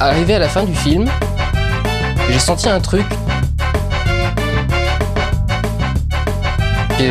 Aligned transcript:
Arrivé 0.00 0.34
à 0.34 0.38
la 0.38 0.48
fin 0.48 0.64
du 0.64 0.74
film, 0.74 1.06
j'ai 2.30 2.38
senti 2.38 2.68
un 2.68 2.80
truc 2.80 3.06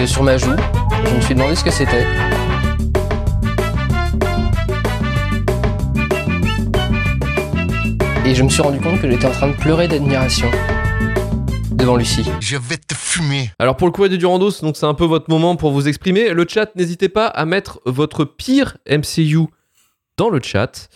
sur 0.05 0.23
ma 0.23 0.37
joue. 0.37 0.55
Je 1.05 1.15
me 1.15 1.21
suis 1.21 1.35
demandé 1.35 1.55
ce 1.55 1.63
que 1.63 1.71
c'était. 1.71 2.05
Et 8.25 8.35
je 8.35 8.43
me 8.43 8.49
suis 8.49 8.61
rendu 8.61 8.79
compte 8.79 8.99
que 8.99 9.09
j'étais 9.09 9.25
en 9.25 9.31
train 9.31 9.47
de 9.47 9.55
pleurer 9.55 9.87
d'admiration 9.87 10.49
devant 11.71 11.95
Lucie. 11.95 12.25
Je 12.39 12.57
vais 12.57 12.77
te 12.77 12.93
fumer. 12.93 13.51
Alors 13.59 13.77
pour 13.77 13.87
le 13.87 13.93
courrier 13.93 14.09
du 14.09 14.17
Durandos, 14.17 14.61
donc 14.61 14.75
c'est 14.75 14.85
un 14.85 14.95
peu 14.95 15.05
votre 15.05 15.29
moment 15.29 15.55
pour 15.55 15.71
vous 15.71 15.87
exprimer. 15.87 16.33
Le 16.33 16.45
chat, 16.47 16.75
n'hésitez 16.75 17.09
pas 17.09 17.27
à 17.27 17.45
mettre 17.45 17.79
votre 17.85 18.25
pire 18.25 18.77
MCU 18.89 19.47
dans 20.17 20.29
le 20.29 20.39
chat. 20.41 20.87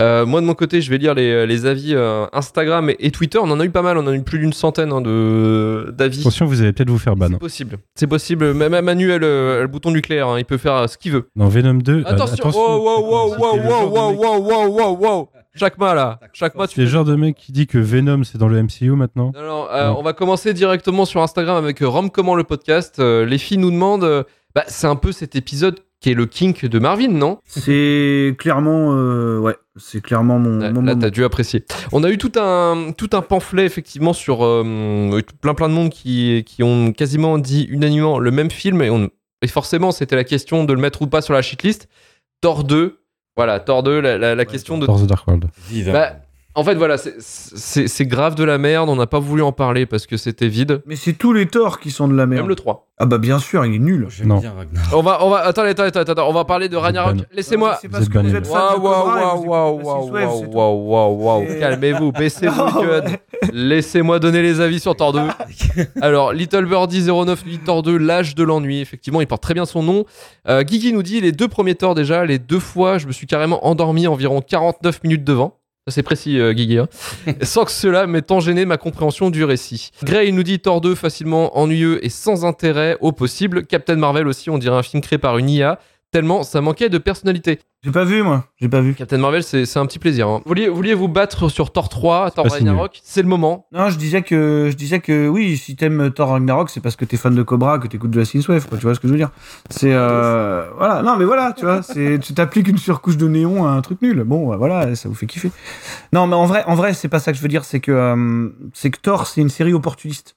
Euh, 0.00 0.24
moi 0.24 0.40
de 0.40 0.46
mon 0.46 0.54
côté, 0.54 0.80
je 0.80 0.90
vais 0.90 0.98
lire 0.98 1.14
les, 1.14 1.46
les 1.46 1.66
avis 1.66 1.94
euh, 1.94 2.26
Instagram 2.32 2.90
et, 2.90 2.96
et 3.00 3.10
Twitter. 3.10 3.38
On 3.38 3.50
en 3.50 3.58
a 3.60 3.64
eu 3.64 3.70
pas 3.70 3.82
mal, 3.82 3.98
on 3.98 4.02
en 4.02 4.06
a 4.08 4.14
eu 4.14 4.22
plus 4.22 4.38
d'une 4.38 4.52
centaine 4.52 4.92
hein, 4.92 5.00
de 5.00 5.92
d'avis. 5.96 6.20
Attention, 6.20 6.46
vous 6.46 6.60
allez 6.62 6.72
peut-être 6.72 6.90
vous 6.90 6.98
faire 6.98 7.16
ban. 7.16 7.28
C'est 7.30 7.38
possible. 7.38 7.78
C'est 7.94 8.06
possible. 8.06 8.54
Même 8.54 8.78
Manu 8.84 9.12
a 9.12 9.18
le, 9.18 9.58
le 9.62 9.66
bouton 9.66 9.90
nucléaire. 9.90 10.28
hein. 10.28 10.38
Il 10.38 10.44
peut 10.44 10.58
faire 10.58 10.74
euh, 10.74 10.86
ce 10.86 10.96
qu'il 10.96 11.12
veut. 11.12 11.28
Dans 11.36 11.48
Venom 11.48 11.74
2, 11.74 11.92
euh, 12.00 12.02
Attention. 12.06 12.50
Wow, 12.50 12.78
wow, 12.82 13.00
wow, 13.02 13.36
wow, 13.36 13.56
wow, 13.56 13.88
wow, 13.88 14.12
wow, 14.14 14.38
wow, 14.40 14.68
wow, 14.68 14.96
wow. 14.96 15.28
Chaque 15.56 15.76
mois 15.76 15.94
là. 15.94 16.20
Chaque 16.32 16.54
mois, 16.54 16.68
tu 16.68 16.78
le 16.78 16.86
genre 16.86 17.04
de 17.04 17.16
mec 17.16 17.34
qui 17.36 17.50
dit 17.50 17.66
que 17.66 17.78
Venom 17.78 18.22
c'est 18.22 18.38
dans 18.38 18.46
le 18.46 18.62
MCU 18.62 18.90
maintenant. 18.92 19.32
Non, 19.34 19.42
non, 19.42 19.66
euh, 19.72 19.88
Non. 19.88 19.96
on 19.98 20.02
va 20.02 20.12
commencer 20.12 20.54
directement 20.54 21.04
sur 21.04 21.20
Instagram 21.20 21.56
avec 21.56 21.82
euh, 21.82 21.88
Rom 21.88 22.10
Comment 22.10 22.36
le 22.36 22.44
podcast. 22.44 23.00
Euh, 23.00 23.24
les 23.26 23.38
filles 23.38 23.58
nous 23.58 23.72
demandent. 23.72 24.04
euh, 24.04 24.22
bah, 24.54 24.62
c'est 24.68 24.86
un 24.86 24.94
peu 24.96 25.10
cet 25.10 25.34
épisode 25.36 25.80
qui 26.00 26.10
est 26.10 26.14
le 26.14 26.26
kink 26.26 26.64
de 26.66 26.78
Marvin, 26.78 27.08
non? 27.08 27.38
C'est 27.44 28.36
clairement, 28.38 28.92
euh, 28.94 29.38
ouais, 29.40 29.56
c'est 29.76 30.00
clairement 30.00 30.38
mon, 30.38 30.58
Là, 30.82 30.94
t'as 30.94 31.10
dû 31.10 31.24
apprécier. 31.24 31.64
On 31.92 32.04
a 32.04 32.10
eu 32.10 32.18
tout 32.18 32.32
un, 32.36 32.92
tout 32.96 33.10
un 33.14 33.20
pamphlet, 33.22 33.64
effectivement, 33.64 34.12
sur 34.12 34.44
euh, 34.44 35.20
plein 35.40 35.54
plein 35.54 35.68
de 35.68 35.74
monde 35.74 35.90
qui, 35.90 36.44
qui 36.46 36.62
ont 36.62 36.92
quasiment 36.92 37.38
dit 37.38 37.66
unanimement 37.70 38.18
le 38.20 38.30
même 38.30 38.50
film. 38.50 38.80
Et, 38.82 38.90
on, 38.90 39.10
et 39.42 39.48
forcément, 39.48 39.90
c'était 39.90 40.16
la 40.16 40.24
question 40.24 40.64
de 40.64 40.72
le 40.72 40.80
mettre 40.80 41.02
ou 41.02 41.06
pas 41.08 41.20
sur 41.20 41.34
la 41.34 41.42
shitlist. 41.42 41.88
Thor 42.40 42.62
2. 42.64 43.00
Voilà, 43.36 43.58
Thor 43.60 43.82
2, 43.82 44.00
la, 44.00 44.18
la- 44.18 44.34
la 44.34 44.44
question 44.44 44.78
de 44.78 44.86
Thor 44.86 45.00
The 45.00 45.06
Dark 45.06 45.26
World. 45.26 45.46
Vive. 45.68 45.92
Bah, 45.92 46.16
en 46.58 46.64
fait, 46.64 46.74
voilà, 46.74 46.96
c'est- 46.98 48.04
grave 48.06 48.34
de 48.34 48.44
la 48.44 48.58
merde. 48.58 48.88
On 48.88 48.96
n'a 48.96 49.06
pas 49.06 49.18
voulu 49.20 49.42
en 49.42 49.52
parler 49.52 49.86
parce 49.86 50.06
que 50.06 50.16
c'était 50.16 50.48
vide. 50.48 50.82
Mais 50.86 50.96
c'est 50.96 51.12
tous 51.12 51.32
les 51.32 51.46
torts 51.46 51.78
qui 51.78 51.90
sont 51.90 52.08
de 52.08 52.14
la 52.14 52.26
merde. 52.26 52.42
Même 52.42 52.48
le 52.48 52.54
3. 52.56 52.86
Ah 53.00 53.06
bah 53.06 53.18
bien 53.18 53.38
sûr, 53.38 53.64
il 53.64 53.76
est 53.76 53.78
nul. 53.78 54.06
J'aime 54.10 54.26
Non. 54.26 54.38
bien. 54.40 54.52
On 54.92 55.02
va, 55.02 55.24
on 55.24 55.30
va, 55.30 55.38
attendez, 55.44 55.68
attendez, 55.70 55.88
attendez, 55.88 56.10
attendez, 56.10 56.22
on 56.28 56.32
va 56.32 56.44
parler 56.44 56.68
de 56.68 56.76
Ragnarok. 56.76 57.18
Laissez-moi. 57.32 57.78
C'est 57.80 57.88
parce 57.88 58.08
que 58.08 58.18
Vous 58.18 58.24
vous 58.24 58.30
êtes 58.34 58.44
êtes 58.44 58.46
fan 58.48 58.80
Waouh, 58.80 58.82
waouh, 58.82 59.46
waouh, 59.46 59.80
waouh, 59.82 60.46
waouh, 60.52 60.84
waouh, 60.88 61.14
waouh, 61.22 61.46
Calmez-vous, 61.60 62.10
baissez 62.10 62.48
vos 62.48 62.64
Non, 62.74 62.82
gueules. 62.82 63.04
Laissez-moi 63.52 64.18
donner 64.18 64.42
les 64.42 64.60
avis 64.60 64.80
sur 64.80 64.96
Thor 64.96 65.12
2. 65.12 65.20
Alors, 66.00 66.32
Little 66.32 66.66
Birdie 66.66 67.02
09 67.02 67.44
dit 67.44 67.58
Thor 67.60 67.82
2, 67.84 67.96
l'âge 67.96 68.34
de 68.34 68.42
l'ennui. 68.42 68.80
Effectivement, 68.80 69.20
il 69.20 69.28
porte 69.28 69.42
très 69.44 69.54
bien 69.54 69.64
son 69.64 69.82
nom. 69.84 70.04
Euh, 70.48 70.62
Guigui 70.64 70.92
nous 70.92 71.04
dit 71.04 71.20
les 71.20 71.30
deux 71.30 71.46
premiers 71.48 71.76
Thor 71.76 71.94
déjà, 71.94 72.24
les 72.24 72.40
deux 72.40 72.58
fois, 72.58 72.98
je 72.98 73.06
me 73.06 73.12
suis 73.12 73.28
carrément 73.28 73.64
endormi 73.64 74.08
environ 74.08 74.40
49 74.40 75.04
minutes 75.04 75.22
devant. 75.24 75.54
C'est 75.90 76.02
précis, 76.02 76.38
euh, 76.38 76.52
Guigui. 76.52 76.78
hein. 76.78 76.88
sans 77.42 77.64
que 77.64 77.70
cela 77.70 78.06
m'ait 78.06 78.22
tant 78.22 78.40
gêné 78.40 78.64
ma 78.64 78.76
compréhension 78.76 79.30
du 79.30 79.44
récit. 79.44 79.90
Gray 80.02 80.32
nous 80.32 80.42
dit 80.42 80.58
2 80.58 80.94
facilement 80.94 81.58
ennuyeux 81.58 82.04
et 82.04 82.08
sans 82.08 82.44
intérêt 82.44 82.96
au 83.00 83.12
possible. 83.12 83.66
Captain 83.66 83.96
Marvel 83.96 84.28
aussi, 84.28 84.50
on 84.50 84.58
dirait 84.58 84.76
un 84.76 84.82
film 84.82 85.02
créé 85.02 85.18
par 85.18 85.38
une 85.38 85.50
IA, 85.50 85.78
tellement 86.10 86.42
ça 86.42 86.60
manquait 86.60 86.88
de 86.88 86.98
personnalité. 86.98 87.58
J'ai 87.84 87.92
pas 87.92 88.02
vu 88.04 88.24
moi, 88.24 88.46
j'ai 88.60 88.68
pas 88.68 88.80
vu. 88.80 88.94
Captain 88.94 89.18
Marvel, 89.18 89.44
c'est 89.44 89.64
c'est 89.64 89.78
un 89.78 89.86
petit 89.86 90.00
plaisir. 90.00 90.26
hein. 90.28 90.38
Vous 90.44 90.48
vouliez, 90.48 90.68
vous 90.68 90.74
vouliez 90.74 90.94
vous 90.94 91.06
battre 91.06 91.48
sur 91.48 91.70
Thor 91.72 91.88
3, 91.88 92.32
Thor 92.32 92.46
Ragnarok? 92.50 92.98
C'est 93.04 93.22
le 93.22 93.28
moment. 93.28 93.66
Non, 93.72 93.88
je 93.88 93.96
disais 93.96 94.22
que 94.22 94.68
je 94.68 94.76
disais 94.76 94.98
que 94.98 95.28
oui, 95.28 95.56
si 95.56 95.76
t'aimes 95.76 96.10
Thor 96.10 96.30
Ragnarok, 96.30 96.70
c'est 96.70 96.80
parce 96.80 96.96
que 96.96 97.04
t'es 97.04 97.16
fan 97.16 97.34
de 97.36 97.42
Cobra, 97.44 97.78
que 97.78 97.86
t'écoutes 97.86 98.10
de 98.10 98.18
la 98.18 98.24
Synthwave, 98.24 98.66
quoi. 98.66 98.78
Tu 98.78 98.84
vois 98.84 98.96
ce 98.96 99.00
que 99.00 99.06
je 99.06 99.12
veux 99.12 99.18
dire? 99.18 99.30
C'est 99.70 99.92
euh, 99.92 100.68
voilà, 100.76 101.02
non 101.02 101.16
mais 101.16 101.24
voilà, 101.24 101.52
tu 101.56 101.64
vois, 101.66 101.82
c'est 101.82 102.18
tu 102.20 102.34
t'appliques 102.34 102.66
une 102.68 102.78
surcouche 102.78 103.16
de 103.16 103.28
néon 103.28 103.64
à 103.66 103.70
un 103.70 103.80
truc 103.80 104.02
nul. 104.02 104.24
Bon, 104.24 104.52
euh, 104.52 104.56
voilà, 104.56 104.96
ça 104.96 105.08
vous 105.08 105.14
fait 105.14 105.26
kiffer. 105.26 105.52
Non, 106.12 106.26
mais 106.26 106.34
en 106.34 106.46
vrai, 106.46 106.64
en 106.66 106.74
vrai, 106.74 106.94
c'est 106.94 107.08
pas 107.08 107.20
ça 107.20 107.30
que 107.30 107.38
je 107.38 107.42
veux 107.42 107.48
dire. 107.48 107.64
C'est 107.64 107.78
que 107.80 107.92
euh, 107.92 108.48
c'est 108.74 108.90
que 108.90 108.98
Thor, 109.00 109.26
c'est 109.28 109.40
une 109.40 109.50
série 109.50 109.72
opportuniste. 109.72 110.36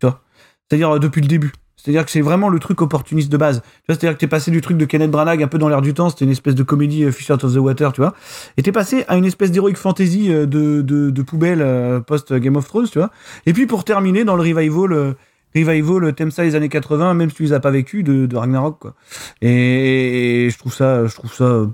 Tu 0.00 0.06
vois? 0.06 0.20
C'est-à-dire 0.68 0.94
euh, 0.94 0.98
depuis 1.00 1.20
le 1.20 1.26
début. 1.26 1.52
C'est-à-dire 1.76 2.04
que 2.04 2.10
c'est 2.10 2.22
vraiment 2.22 2.48
le 2.48 2.58
truc 2.58 2.80
opportuniste 2.80 3.30
de 3.30 3.36
base. 3.36 3.62
C'est-à-dire 3.86 4.14
que 4.14 4.18
t'es 4.18 4.26
passé 4.26 4.50
du 4.50 4.60
truc 4.60 4.76
de 4.76 4.86
Kenneth 4.86 5.10
Branagh 5.10 5.42
un 5.42 5.46
peu 5.46 5.58
dans 5.58 5.68
l'air 5.68 5.82
du 5.82 5.94
temps, 5.94 6.08
c'était 6.08 6.24
une 6.24 6.30
espèce 6.30 6.54
de 6.54 6.62
comédie 6.62 7.04
euh, 7.04 7.12
Fish 7.12 7.30
Out 7.30 7.44
of 7.44 7.54
the 7.54 7.58
Water, 7.58 7.92
tu 7.92 8.00
vois. 8.00 8.14
Et 8.56 8.62
t'es 8.62 8.72
passé 8.72 9.04
à 9.08 9.16
une 9.16 9.24
espèce 9.24 9.52
d'heroic 9.52 9.74
fantasy 9.74 10.32
euh, 10.32 10.46
de, 10.46 10.80
de, 10.80 11.10
de 11.10 11.22
poubelle 11.22 11.60
euh, 11.60 12.00
post 12.00 12.32
Game 12.32 12.56
of 12.56 12.66
Thrones, 12.66 12.88
tu 12.88 12.98
vois. 12.98 13.10
Et 13.44 13.52
puis 13.52 13.66
pour 13.66 13.84
terminer 13.84 14.24
dans 14.24 14.36
le 14.36 14.42
revival, 14.42 15.14
revival 15.54 16.04
euh, 16.04 16.42
les 16.42 16.54
années 16.54 16.68
80, 16.68 17.14
même 17.14 17.30
si 17.30 17.36
tu 17.36 17.42
les 17.44 17.52
as 17.52 17.60
pas 17.60 17.70
vécu, 17.70 18.02
de, 18.02 18.26
de 18.26 18.36
Ragnarok, 18.36 18.78
quoi. 18.78 18.94
Et, 19.42 20.46
et 20.46 20.50
je 20.50 20.58
trouve 20.58 20.74
ça, 20.74 21.06
je 21.06 21.14
trouve 21.14 21.32
ça, 21.32 21.66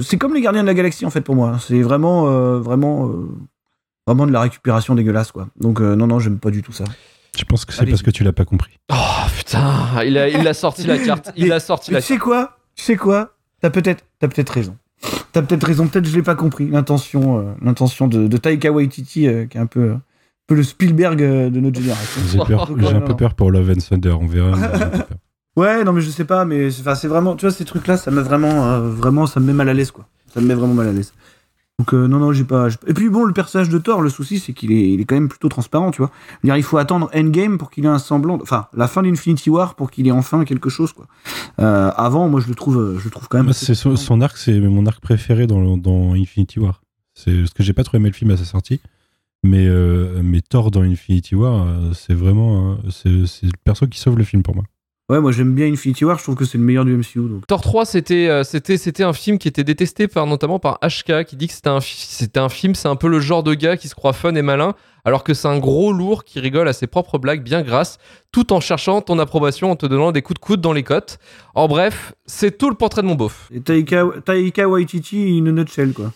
c'est 0.00 0.16
comme 0.16 0.34
les 0.34 0.40
Gardiens 0.40 0.62
de 0.62 0.68
la 0.68 0.74
Galaxie 0.74 1.04
en 1.04 1.10
fait 1.10 1.20
pour 1.20 1.34
moi. 1.34 1.58
C'est 1.60 1.82
vraiment, 1.82 2.24
vraiment, 2.60 3.10
vraiment 4.06 4.26
de 4.26 4.32
la 4.32 4.40
récupération 4.40 4.94
dégueulasse, 4.94 5.32
quoi. 5.32 5.48
Donc 5.60 5.80
non, 5.80 6.06
non, 6.06 6.18
j'aime 6.18 6.38
pas 6.38 6.50
du 6.50 6.62
tout 6.62 6.72
ça. 6.72 6.84
Je 7.36 7.44
pense 7.44 7.64
que 7.64 7.72
c'est 7.72 7.86
parce 7.86 8.02
que 8.02 8.10
tu 8.10 8.24
l'as 8.24 8.32
pas 8.32 8.44
compris. 8.44 8.72
Oh 8.92 8.94
putain, 9.36 10.02
il 10.04 10.16
a, 10.18 10.28
il 10.28 10.46
a 10.46 10.54
sorti 10.54 10.86
la 10.86 10.98
carte. 10.98 11.32
Il 11.36 11.52
a 11.52 11.60
sorti 11.60 11.90
Mais 11.90 11.96
la 11.96 12.00
tu 12.00 12.06
sais 12.08 12.18
quoi? 12.18 12.58
Tu 12.76 12.84
sais 12.84 12.96
quoi? 12.96 13.34
T'as 13.60 13.70
peut-être, 13.70 14.04
t'as 14.20 14.28
peut-être 14.28 14.50
raison. 14.50 14.76
T'as 15.32 15.42
peut-être 15.42 15.64
raison. 15.64 15.88
Peut-être 15.88 16.06
je 16.06 16.14
l'ai 16.14 16.22
pas 16.22 16.34
compris. 16.34 16.68
L'intention, 16.68 17.38
euh, 17.38 17.52
l'intention 17.62 18.06
de, 18.08 18.26
de 18.26 18.36
Taika 18.36 18.70
Waititi, 18.70 19.26
euh, 19.26 19.46
qui 19.46 19.58
est 19.58 19.60
un 19.60 19.66
peu, 19.66 19.80
euh, 19.80 19.94
un 19.94 20.00
peu 20.46 20.54
le 20.54 20.62
Spielberg 20.62 21.22
euh, 21.22 21.50
de 21.50 21.60
notre 21.60 21.80
génération. 21.80 22.20
J'ai 22.30 22.38
Oh, 22.38 22.96
un 22.96 23.00
peu 23.00 23.16
peur 23.16 23.34
pour 23.34 23.50
Love 23.50 23.70
and 23.70 23.80
Thunder, 23.88 24.16
on 24.20 24.26
verra. 24.26 24.56
Ouais, 25.56 25.84
non, 25.84 25.92
mais 25.92 26.00
je 26.00 26.10
sais 26.10 26.24
pas, 26.24 26.44
mais 26.44 26.72
c'est 26.72 26.80
enfin, 26.80 26.96
c'est 26.96 27.06
vraiment, 27.06 27.36
tu 27.36 27.46
vois, 27.46 27.54
ces 27.54 27.64
trucs-là, 27.64 27.96
ça 27.96 28.10
me 28.10 28.20
vraiment, 28.20 28.72
euh, 28.72 28.80
vraiment, 28.90 29.26
ça 29.26 29.38
me 29.38 29.46
met 29.46 29.52
mal 29.52 29.68
à 29.68 29.72
l'aise, 29.72 29.92
quoi. 29.92 30.08
Ça 30.34 30.40
me 30.40 30.46
met 30.48 30.54
vraiment 30.54 30.74
mal 30.74 30.88
à 30.88 30.92
l'aise. 30.92 31.12
Donc, 31.80 31.92
euh, 31.92 32.06
non, 32.06 32.20
non, 32.20 32.32
j'ai 32.32 32.44
pas, 32.44 32.68
j'ai 32.68 32.76
pas- 32.76 32.88
Et 32.88 32.94
puis, 32.94 33.08
bon, 33.08 33.24
le 33.24 33.32
personnage 33.32 33.68
de 33.68 33.78
Thor, 33.78 34.00
le 34.00 34.08
souci, 34.08 34.38
c'est 34.38 34.52
qu'il 34.52 34.70
est, 34.70 34.92
il 34.92 35.00
est 35.00 35.04
quand 35.04 35.16
même 35.16 35.28
plutôt 35.28 35.48
transparent, 35.48 35.90
tu 35.90 35.98
vois. 36.02 36.10
Dire, 36.44 36.56
il 36.56 36.62
faut 36.62 36.78
attendre 36.78 37.10
Endgame 37.12 37.58
pour 37.58 37.68
qu'il 37.70 37.84
ait 37.84 37.88
un 37.88 37.98
semblant, 37.98 38.36
de- 38.36 38.42
enfin, 38.44 38.68
la 38.74 38.86
fin 38.86 39.02
d'Infinity 39.02 39.50
War 39.50 39.74
pour 39.74 39.90
qu'il 39.90 40.06
ait 40.06 40.12
enfin 40.12 40.44
quelque 40.44 40.70
chose, 40.70 40.92
quoi. 40.92 41.06
Euh, 41.60 41.90
avant, 41.96 42.28
moi, 42.28 42.40
je 42.40 42.46
le 42.48 42.54
trouve, 42.54 42.78
euh, 42.78 42.98
je 43.00 43.04
le 43.06 43.10
trouve 43.10 43.26
quand 43.28 43.38
même. 43.42 43.52
C'est 43.52 43.74
son, 43.74 44.20
arc, 44.20 44.36
c'est 44.36 44.60
mon 44.60 44.86
arc 44.86 45.00
préféré 45.00 45.48
dans, 45.48 45.76
dans 45.76 46.12
Infinity 46.14 46.60
War. 46.60 46.80
C'est 47.12 47.36
parce 47.40 47.52
que 47.54 47.62
j'ai 47.64 47.72
pas 47.72 47.82
trop 47.84 47.96
aimé 47.96 48.08
le 48.08 48.14
film 48.14 48.30
à 48.30 48.36
sa 48.36 48.44
sortie, 48.44 48.80
mais 49.44 49.66
euh, 49.66 50.20
mais 50.22 50.40
Thor 50.40 50.70
dans 50.70 50.82
Infinity 50.82 51.34
War, 51.36 51.66
c'est 51.92 52.14
vraiment 52.14 52.76
c'est 52.90 53.26
c'est 53.26 53.46
le 53.46 53.52
perso 53.62 53.86
qui 53.86 54.00
sauve 54.00 54.16
le 54.18 54.24
film 54.24 54.42
pour 54.42 54.54
moi. 54.56 54.64
Ouais, 55.10 55.20
moi, 55.20 55.32
j'aime 55.32 55.54
bien 55.54 55.66
Infinity 55.66 56.06
War, 56.06 56.16
je 56.16 56.22
trouve 56.22 56.34
que 56.34 56.46
c'est 56.46 56.56
le 56.56 56.64
meilleur 56.64 56.86
du 56.86 56.96
MCU, 56.96 57.28
donc. 57.28 57.46
Thor 57.46 57.60
3, 57.60 57.84
c'était 57.84 58.28
euh, 58.28 58.42
c'était 58.42 58.78
c'était 58.78 59.02
un 59.02 59.12
film 59.12 59.36
qui 59.38 59.48
était 59.48 59.64
détesté 59.64 60.08
par 60.08 60.26
notamment 60.26 60.58
par 60.58 60.78
HK 60.80 61.24
qui 61.24 61.36
dit 61.36 61.46
que 61.46 61.52
c'était 61.52 61.68
un 61.68 61.80
c'était 61.80 62.40
un 62.40 62.48
film, 62.48 62.74
c'est 62.74 62.88
un 62.88 62.96
peu 62.96 63.08
le 63.08 63.20
genre 63.20 63.42
de 63.42 63.52
gars 63.52 63.76
qui 63.76 63.88
se 63.88 63.94
croit 63.94 64.14
fun 64.14 64.34
et 64.34 64.40
malin 64.40 64.74
alors 65.04 65.22
que 65.22 65.34
c'est 65.34 65.48
un 65.48 65.58
gros 65.58 65.92
lourd 65.92 66.24
qui 66.24 66.40
rigole 66.40 66.66
à 66.68 66.72
ses 66.72 66.86
propres 66.86 67.18
blagues 67.18 67.42
bien 67.42 67.60
grasses 67.62 67.98
tout 68.32 68.52
en 68.54 68.60
cherchant 68.60 69.02
ton 69.02 69.18
approbation 69.18 69.70
en 69.70 69.76
te 69.76 69.84
donnant 69.84 70.12
des 70.12 70.22
coups 70.22 70.40
de 70.40 70.44
coude 70.44 70.60
dans 70.62 70.72
les 70.72 70.82
côtes. 70.82 71.18
En 71.54 71.68
bref, 71.68 72.14
c'est 72.24 72.56
tout 72.56 72.70
le 72.70 72.74
portrait 72.74 73.02
de 73.02 73.06
mon 73.06 73.14
beauf. 73.14 73.50
Et 73.52 73.60
Taika, 73.60 74.06
Taika 74.24 74.66
Waititi 74.68 75.38
in 75.38 75.46
a 75.46 75.52
nutshell, 75.52 75.92
quoi. 75.92 76.12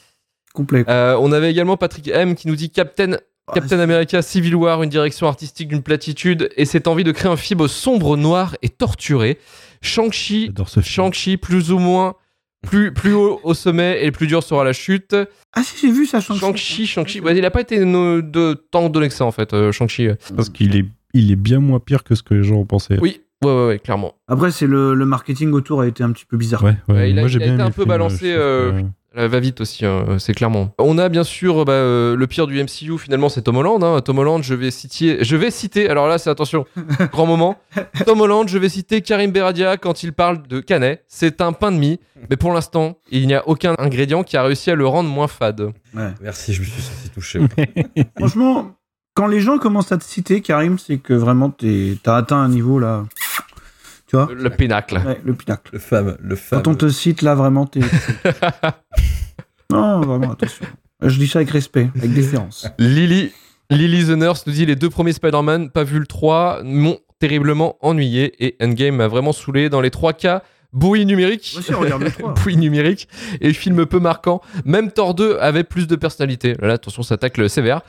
Complet. 0.54 0.84
quoi. 0.84 0.92
Euh, 0.92 1.16
on 1.20 1.30
avait 1.32 1.50
également 1.50 1.76
Patrick 1.76 2.08
M 2.08 2.34
qui 2.34 2.48
nous 2.48 2.56
dit 2.56 2.70
Captain 2.70 3.18
Captain 3.54 3.78
America 3.80 4.22
Civil 4.22 4.54
War, 4.54 4.82
une 4.82 4.90
direction 4.90 5.26
artistique 5.26 5.68
d'une 5.68 5.82
platitude 5.82 6.50
et 6.56 6.64
cette 6.64 6.86
envie 6.88 7.04
de 7.04 7.12
créer 7.12 7.30
un 7.30 7.36
film 7.36 7.66
sombre, 7.68 8.16
noir 8.16 8.56
et 8.62 8.68
torturé. 8.68 9.38
Shang-Chi. 9.82 10.52
Shang-Chi 10.82 11.36
plus 11.36 11.72
ou 11.72 11.78
moins 11.78 12.14
plus, 12.66 12.92
plus 12.92 13.12
haut 13.12 13.40
au 13.44 13.54
sommet 13.54 14.02
et 14.02 14.06
le 14.06 14.12
plus 14.12 14.26
dur 14.26 14.42
sera 14.42 14.64
la 14.64 14.72
chute. 14.72 15.14
Ah, 15.54 15.62
si, 15.62 15.86
j'ai 15.86 15.92
vu 15.92 16.06
ça, 16.06 16.20
Shang-Chi. 16.20 16.40
Shang-Chi, 16.40 16.86
Shang-Chi, 16.86 17.20
ouais, 17.20 17.36
il 17.36 17.44
a 17.44 17.50
pas 17.50 17.60
été 17.60 17.84
no- 17.84 18.20
de 18.20 18.54
tant 18.72 18.88
donné 18.88 19.08
que 19.08 19.14
ça 19.14 19.24
en 19.24 19.30
fait, 19.30 19.54
euh, 19.54 19.70
Shang-Chi. 19.72 20.08
Parce 20.34 20.48
qu'il 20.50 20.76
est 20.76 20.84
il 21.14 21.30
est 21.32 21.36
bien 21.36 21.58
moins 21.60 21.80
pire 21.80 22.04
que 22.04 22.14
ce 22.14 22.22
que 22.22 22.34
les 22.34 22.42
gens 22.42 22.56
ont 22.56 22.66
pensé. 22.66 22.98
Oui, 23.00 23.22
ouais, 23.42 23.50
ouais, 23.50 23.66
ouais, 23.68 23.78
clairement. 23.78 24.14
Après, 24.28 24.50
c'est 24.50 24.66
le, 24.66 24.92
le 24.94 25.06
marketing 25.06 25.52
autour 25.52 25.80
a 25.80 25.86
été 25.86 26.02
un 26.02 26.10
petit 26.12 26.26
peu 26.26 26.36
bizarre. 26.36 26.62
Ouais, 26.62 26.74
ouais, 26.88 26.94
Ouais, 26.94 27.10
il 27.10 27.18
a- 27.18 27.22
moi 27.22 27.28
j'ai 27.28 27.38
il 27.38 27.42
a 27.44 27.46
bien 27.46 27.54
été 27.54 27.62
un 27.62 27.70
peu 27.70 27.82
film, 27.82 27.88
balancé, 27.88 28.32
euh, 28.36 28.82
va 29.14 29.40
vite 29.40 29.60
aussi, 29.60 29.84
hein, 29.86 30.16
c'est 30.18 30.34
clairement. 30.34 30.70
On 30.78 30.98
a 30.98 31.08
bien 31.08 31.24
sûr 31.24 31.64
bah, 31.64 31.72
euh, 31.72 32.14
le 32.14 32.26
pire 32.26 32.46
du 32.46 32.62
MCU 32.62 32.98
finalement, 32.98 33.28
c'est 33.28 33.42
Tom 33.42 33.56
Holland. 33.56 33.82
hein. 33.82 34.00
Tom 34.00 34.18
Holland, 34.18 34.42
je 34.42 34.54
vais 34.54 34.70
citer, 34.70 35.24
je 35.24 35.36
vais 35.36 35.50
citer. 35.50 35.88
Alors 35.88 36.06
là, 36.08 36.18
c'est 36.18 36.30
attention, 36.30 36.66
grand 37.12 37.26
moment. 37.26 37.56
Tom 38.06 38.20
Holland, 38.20 38.48
je 38.48 38.58
vais 38.58 38.68
citer 38.68 39.00
Karim 39.00 39.30
Beradia 39.32 39.76
quand 39.76 40.02
il 40.02 40.12
parle 40.12 40.46
de 40.46 40.60
Canet. 40.60 41.04
C'est 41.08 41.40
un 41.40 41.52
pain 41.52 41.72
de 41.72 41.78
mie, 41.78 41.98
mais 42.30 42.36
pour 42.36 42.52
l'instant, 42.52 42.98
il 43.10 43.26
n'y 43.26 43.34
a 43.34 43.48
aucun 43.48 43.74
ingrédient 43.78 44.22
qui 44.22 44.36
a 44.36 44.42
réussi 44.42 44.70
à 44.70 44.74
le 44.74 44.86
rendre 44.86 45.08
moins 45.08 45.28
fade. 45.28 45.72
Ouais. 45.94 46.12
Merci, 46.20 46.52
je 46.52 46.60
me 46.60 46.66
suis 46.66 46.82
senti 46.82 47.08
touché. 47.10 47.40
Franchement, 48.18 48.72
quand 49.14 49.26
les 49.26 49.40
gens 49.40 49.58
commencent 49.58 49.90
à 49.90 49.98
te 49.98 50.04
citer, 50.04 50.42
Karim, 50.42 50.78
c'est 50.78 50.98
que 50.98 51.14
vraiment 51.14 51.50
t'es- 51.50 51.96
t'as 52.02 52.16
atteint 52.16 52.36
un 52.38 52.48
niveau 52.48 52.78
là. 52.78 53.04
Tu 54.08 54.16
vois 54.16 54.28
Le 54.34 54.50
pinacle. 54.50 55.00
Ouais, 55.06 55.20
le 55.22 55.34
pinacle. 55.34 55.70
le 55.74 55.78
fameux, 55.78 56.16
le 56.20 56.34
fameux. 56.34 56.62
Quand 56.62 56.70
on 56.70 56.74
te 56.74 56.88
cite 56.88 57.22
là, 57.22 57.34
vraiment, 57.34 57.66
t'es. 57.66 57.80
non, 59.70 60.00
vraiment, 60.00 60.32
attention. 60.32 60.64
Je 61.02 61.18
dis 61.18 61.28
ça 61.28 61.40
avec 61.40 61.50
respect, 61.50 61.90
avec 61.94 62.12
déférence. 62.12 62.66
Lily, 62.78 63.32
Lily 63.70 64.06
The 64.06 64.16
Nurse 64.16 64.46
nous 64.46 64.54
dit 64.54 64.66
les 64.66 64.76
deux 64.76 64.90
premiers 64.90 65.12
Spider-Man, 65.12 65.70
pas 65.70 65.84
vu 65.84 65.98
le 65.98 66.06
3, 66.06 66.62
m'ont 66.64 66.98
terriblement 67.18 67.76
ennuyé 67.80 68.32
et 68.44 68.56
Endgame 68.62 68.96
m'a 68.96 69.08
vraiment 69.08 69.32
saoulé. 69.32 69.68
Dans 69.68 69.80
les 69.80 69.90
trois 69.90 70.14
cas, 70.14 70.42
bouillie 70.72 71.06
numérique. 71.06 71.50
Moi 71.52 71.60
aussi, 71.60 71.74
regarde 71.74 72.02
le 72.02 72.10
3. 72.10 72.34
bouillie 72.42 72.56
numérique 72.56 73.08
et 73.40 73.52
film 73.52 73.84
peu 73.86 74.00
marquant. 74.00 74.40
Même 74.64 74.90
Thor 74.90 75.14
2 75.14 75.36
avait 75.38 75.64
plus 75.64 75.86
de 75.86 75.96
personnalité. 75.96 76.54
Là, 76.60 76.74
attention, 76.74 77.02
ça 77.02 77.14
attaque 77.14 77.36
le 77.36 77.48
sévère. 77.48 77.82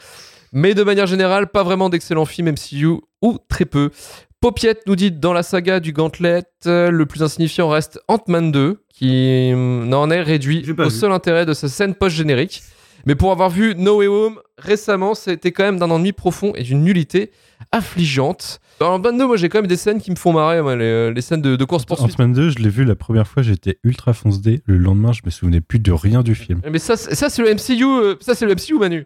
Mais 0.52 0.74
de 0.74 0.84
manière 0.84 1.06
générale, 1.06 1.48
pas 1.48 1.64
vraiment 1.64 1.90
d'excellents 1.90 2.26
films 2.26 2.52
MCU 2.52 3.00
ou 3.22 3.38
très 3.48 3.66
peu. 3.66 3.92
Popiette 4.42 4.84
nous 4.88 4.96
dit 4.96 5.12
dans 5.12 5.34
la 5.34 5.44
saga 5.44 5.82
du 5.82 5.92
Gauntlet, 5.92 6.44
euh, 6.66 6.92
le 6.92 7.06
plus 7.06 7.22
insignifiant 7.24 7.68
reste 7.68 8.00
Ant-Man 8.08 8.52
2, 8.54 8.78
qui 8.94 9.52
hum, 9.54 9.88
n'en 9.90 10.10
est 10.10 10.22
réduit 10.22 10.64
au 10.78 10.84
vu. 10.84 10.90
seul 10.90 11.12
intérêt 11.12 11.46
de 11.46 11.54
sa 11.54 11.68
scène 11.68 11.94
post-générique. 11.94 12.64
Mais 13.06 13.16
pour 13.16 13.32
avoir 13.32 13.50
vu 13.50 13.76
No 13.76 13.98
Way 13.98 14.08
Home 14.08 14.40
récemment, 14.58 15.14
c'était 15.14 15.52
quand 15.52 15.64
même 15.64 15.78
d'un 15.80 15.90
ennui 15.92 16.14
profond 16.14 16.54
et 16.56 16.64
d'une 16.64 16.84
nullité 16.84 17.32
affligeante. 17.74 18.60
Dans 18.80 18.94
Ant-Man 18.94 19.18
2, 19.18 19.28
moi 19.28 19.36
j'ai 19.36 19.50
quand 19.50 19.58
même 19.60 19.68
des 19.68 19.76
scènes 19.78 20.00
qui 20.02 20.10
me 20.12 20.16
font 20.16 20.32
marrer, 20.32 20.62
moi, 20.62 20.76
les, 20.78 21.14
les 21.14 21.22
scènes 21.22 21.42
de, 21.42 21.58
de 21.58 21.66
course-poursuite. 21.66 22.16
Ant-Man 22.18 22.32
2, 22.32 22.50
je 22.52 22.60
l'ai 22.60 22.70
vu 22.70 22.86
la 22.86 22.96
première 22.96 23.28
fois, 23.28 23.44
j'étais 23.44 23.78
ultra 23.84 24.14
fonce 24.14 24.42
D. 24.42 24.62
Le 24.66 24.78
lendemain, 24.78 25.12
je 25.12 25.22
me 25.26 25.32
souvenais 25.32 25.60
plus 25.62 25.80
de 25.80 25.92
rien 25.92 26.24
du 26.24 26.36
film. 26.36 26.62
Mais 26.70 26.80
ça, 26.80 26.96
c'est- 26.96 27.14
ça 27.16 27.30
c'est 27.30 27.42
le 27.42 27.50
MCU, 27.50 27.84
euh, 27.86 28.16
ça 28.22 28.36
c'est 28.36 28.46
le 28.46 28.54
MCU, 28.54 28.76
Manu. 28.80 29.06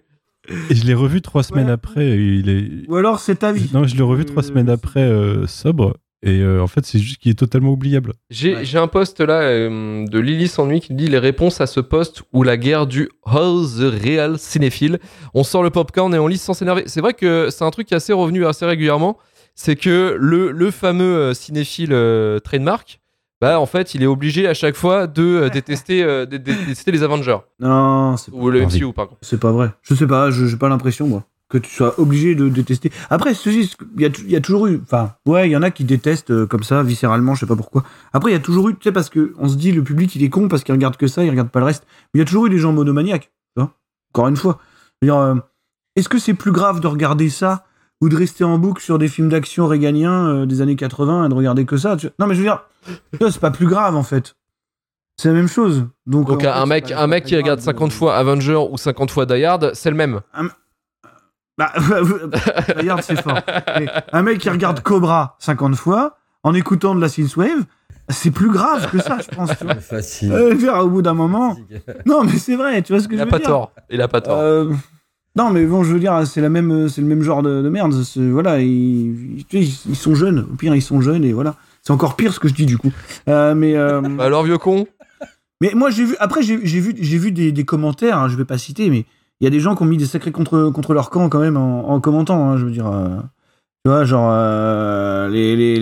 Et 0.69 0.75
je 0.75 0.85
l'ai 0.85 0.93
revu 0.93 1.21
trois 1.21 1.43
semaines 1.43 1.69
après. 1.69 2.05
et 2.05 2.15
il 2.15 2.49
est... 2.49 2.89
Ou 2.89 2.95
alors, 2.95 3.19
c'est 3.19 3.35
ta 3.37 3.51
vie. 3.51 3.69
Non, 3.73 3.85
je 3.87 3.95
l'ai 3.95 4.01
revu 4.03 4.25
trois 4.25 4.43
Euh, 4.43 4.47
semaines 4.47 4.69
après, 4.69 5.01
euh, 5.03 5.47
sobre. 5.47 5.95
Et 6.25 6.39
euh, 6.39 6.61
en 6.61 6.67
fait, 6.67 6.85
c'est 6.85 6.99
juste 6.99 7.17
qu'il 7.21 7.31
est 7.31 7.35
totalement 7.39 7.71
oubliable. 7.71 8.13
J'ai 8.29 8.55
Ouais. 8.55 8.75
un 8.77 8.87
post 8.87 9.19
là 9.19 9.41
euh, 9.41 10.05
de 10.07 10.19
Lily 10.19 10.47
S'ennuie 10.47 10.79
qui 10.79 10.93
dit 10.93 11.07
les 11.07 11.17
réponses 11.19 11.59
à 11.59 11.67
ce 11.67 11.79
post 11.81 12.23
ou 12.31 12.43
la 12.43 12.55
guerre 12.55 12.87
du 12.87 13.09
How 13.25 13.65
the 13.65 13.91
Real 14.03 14.37
Cinéphile. 14.39 14.99
On 15.33 15.43
sort 15.43 15.63
le 15.63 15.69
popcorn 15.69 16.13
et 16.15 16.19
on 16.19 16.27
lit 16.27 16.37
sans 16.37 16.53
s'énerver. 16.53 16.83
C'est 16.87 17.01
vrai 17.01 17.13
que 17.13 17.49
c'est 17.49 17.65
un 17.65 17.71
truc 17.71 17.87
qui 17.87 17.93
est 17.93 17.97
assez 17.97 18.13
revenu 18.13 18.45
assez 18.45 18.65
régulièrement. 18.65 19.17
C'est 19.55 19.75
que 19.75 20.15
le, 20.17 20.51
le 20.51 20.71
fameux 20.71 21.15
euh, 21.17 21.33
cinéphile 21.33 21.89
euh, 21.91 22.39
trademark, 22.39 23.01
bah 23.43 23.59
en 23.59 23.65
fait, 23.65 23.93
il 23.93 24.01
est 24.03 24.07
obligé 24.07 24.47
à 24.47 24.53
chaque 24.53 24.75
fois 24.75 25.05
de 25.07 25.21
euh, 25.23 25.49
détester, 25.49 26.03
euh, 26.03 26.25
de- 26.25 26.37
de- 26.37 26.53
détester 26.53 26.91
les 26.91 27.03
Avengers. 27.03 27.37
Non, 27.59 28.15
c'est 28.17 28.31
Ou 28.33 28.49
le. 28.49 28.61
MCU, 28.61 28.93
par 28.93 29.07
contre. 29.09 29.19
C'est 29.21 29.39
pas 29.39 29.51
vrai. 29.51 29.71
Je 29.81 29.93
sais 29.95 30.07
pas, 30.07 30.31
je- 30.31 30.45
j'ai 30.45 30.57
pas 30.57 30.69
l'impression, 30.69 31.07
moi, 31.07 31.23
que 31.49 31.57
tu 31.57 31.69
sois 31.69 31.99
obligé 31.99 32.35
de 32.35 32.47
détester. 32.49 32.91
Après, 33.09 33.33
ceci, 33.33 33.75
il 33.97 34.01
y 34.01 34.31
y 34.31 34.35
a 34.35 34.41
toujours 34.41 34.67
eu. 34.67 34.79
Enfin, 34.83 35.13
ouais, 35.25 35.49
il 35.49 35.51
y 35.51 35.57
en 35.57 35.61
a 35.61 35.71
qui 35.71 35.83
détestent 35.83 36.31
euh, 36.31 36.45
comme 36.47 36.63
ça, 36.63 36.83
viscéralement, 36.83 37.35
je 37.35 37.41
sais 37.41 37.45
pas 37.45 37.55
pourquoi. 37.57 37.83
Après, 38.13 38.31
il 38.31 38.33
y 38.33 38.37
a 38.37 38.39
toujours 38.39 38.69
eu, 38.69 38.73
tu 38.75 38.83
sais, 38.83 38.91
parce 38.91 39.09
que 39.09 39.33
on 39.37 39.47
se 39.49 39.55
dit, 39.55 39.71
le 39.71 39.83
public, 39.83 40.15
il 40.15 40.23
est 40.23 40.29
con 40.29 40.47
parce 40.47 40.63
qu'il 40.63 40.73
regarde 40.73 40.95
que 40.97 41.07
ça, 41.07 41.23
il 41.23 41.29
regarde 41.29 41.49
pas 41.49 41.59
le 41.59 41.65
reste. 41.65 41.85
Mais 42.13 42.19
il 42.19 42.19
y 42.19 42.21
a 42.21 42.25
toujours 42.25 42.45
eu 42.47 42.49
des 42.49 42.57
gens 42.59 42.71
monomaniaques. 42.73 43.29
Encore 44.15 44.27
une 44.27 44.37
fois. 44.37 44.59
Euh, 45.03 45.35
Est-ce 45.95 46.07
que 46.07 46.17
c'est 46.19 46.33
plus 46.35 46.51
grave 46.51 46.79
de 46.79 46.87
regarder 46.87 47.29
ça 47.29 47.65
ou 48.03 48.09
de 48.09 48.15
rester 48.17 48.43
en 48.43 48.57
boucle 48.57 48.81
sur 48.83 48.97
des 48.99 49.07
films 49.07 49.29
d'action 49.29 49.65
réganiens 49.67 50.27
euh, 50.27 50.45
des 50.45 50.61
années 50.61 50.75
80 50.75 51.25
et 51.25 51.29
de 51.29 51.33
regarder 51.33 51.65
que 51.65 51.77
ça 51.77 51.95
tu 51.95 52.09
Non, 52.19 52.27
mais 52.27 52.35
je 52.35 52.39
veux 52.41 52.45
dire, 52.45 52.63
c'est 53.31 53.39
pas 53.39 53.51
plus 53.51 53.67
grave, 53.67 53.95
en 53.95 54.03
fait. 54.03 54.35
C'est 55.17 55.29
la 55.29 55.35
même 55.35 55.47
chose. 55.47 55.85
Donc, 56.05 56.27
Donc 56.27 56.43
en 56.43 56.49
un 56.51 56.61
fait, 56.61 56.67
mec, 56.67 56.89
pas- 56.89 57.01
un 57.01 57.07
mec 57.07 57.23
pas 57.23 57.29
qui 57.29 57.35
regarde 57.37 57.59
de- 57.59 57.63
50 57.63 57.91
fois 57.93 58.15
Avenger 58.17 58.55
ou 58.69 58.77
50 58.77 59.09
fois 59.11 59.25
Die 59.25 59.43
Hard, 59.45 59.71
c'est 59.73 59.89
le 59.89 59.95
même. 59.95 60.19
Bah, 61.57 61.71
regarde, 62.77 63.01
c'est 63.03 63.21
fort. 63.21 63.39
Mais 63.79 63.87
un 64.11 64.21
mec 64.23 64.39
qui 64.39 64.49
regarde 64.49 64.81
Cobra 64.81 65.35
50 65.39 65.75
fois 65.75 66.17
en 66.43 66.53
écoutant 66.55 66.95
de 66.95 66.99
la 67.01 67.09
synthwave, 67.09 67.63
c'est 68.09 68.31
plus 68.31 68.49
grave 68.49 68.89
que 68.91 68.99
ça, 68.99 69.17
je 69.21 69.33
pense. 69.33 69.51
Tu 69.57 69.63
vois. 69.63 69.75
Facile. 69.75 70.31
Euh, 70.33 70.55
au 70.81 70.89
bout 70.89 71.01
d'un 71.03 71.13
moment. 71.13 71.55
Non, 72.05 72.23
mais 72.23 72.37
c'est 72.37 72.55
vrai, 72.55 72.81
tu 72.81 72.91
vois 72.91 73.01
ce 73.01 73.07
que 73.07 73.13
Il 73.13 73.17
je 73.17 73.21
a 73.21 73.25
veux 73.25 73.31
pas 73.31 73.37
dire. 73.37 73.47
tort. 73.47 73.71
Il 73.91 74.01
a 74.01 74.07
pas 74.07 74.19
tort. 74.21 74.39
Euh, 74.39 74.71
non, 75.35 75.49
mais 75.49 75.65
bon, 75.65 75.83
je 75.83 75.93
veux 75.93 75.99
dire, 75.99 76.25
c'est 76.27 76.41
la 76.41 76.49
même, 76.49 76.87
c'est 76.89 77.01
le 77.01 77.07
même 77.07 77.23
genre 77.23 77.41
de, 77.41 77.61
de 77.61 77.69
merde. 77.69 77.93
Voilà, 78.17 78.59
ils, 78.61 79.45
sont 79.95 80.13
jeunes. 80.15 80.45
Au 80.51 80.55
pire, 80.55 80.75
ils 80.75 80.81
sont 80.81 81.01
jeunes 81.01 81.23
et 81.23 81.33
voilà. 81.33 81.55
C'est 81.81 81.91
encore 81.91 82.15
pire 82.15 82.33
ce 82.33 82.39
que 82.39 82.47
je 82.47 82.53
dis 82.53 82.65
du 82.67 82.77
coup. 82.77 82.91
Euh, 83.27 83.55
mais 83.55 83.75
euh, 83.75 83.99
Bah 84.17 84.25
alors, 84.25 84.43
vieux 84.43 84.57
con 84.57 84.87
mais 85.61 85.71
moi, 85.75 85.89
j'ai 85.89 86.03
vu. 86.03 86.15
Après, 86.19 86.43
j'ai 86.43 86.57
vu, 86.57 86.93
j'ai 86.99 87.17
vu 87.17 87.31
des, 87.31 87.51
des 87.53 87.63
commentaires. 87.63 88.17
hein, 88.17 88.27
je 88.27 88.35
vais 88.35 88.43
pas 88.45 88.57
citer, 88.57 88.89
mais 88.89 89.05
il 89.39 89.45
y 89.45 89.47
a 89.47 89.49
des 89.49 89.59
gens 89.61 89.75
qui 89.75 89.83
ont 89.83 89.85
mis 89.85 89.97
des 89.97 90.05
sacrés 90.05 90.31
contre 90.31 90.69
contre 90.71 90.93
leur 90.93 91.09
camp 91.09 91.29
quand 91.29 91.39
même 91.39 91.55
en, 91.57 91.89
en 91.89 91.99
commentant. 92.01 92.49
hein, 92.49 92.57
je 92.57 92.65
veux 92.65 92.71
dire, 92.71 92.87
euh, 92.87 93.15
tu 93.85 93.89
vois, 93.89 94.03
genre 94.03 94.29
euh, 94.31 95.29
les, 95.29 95.55
les, 95.55 95.79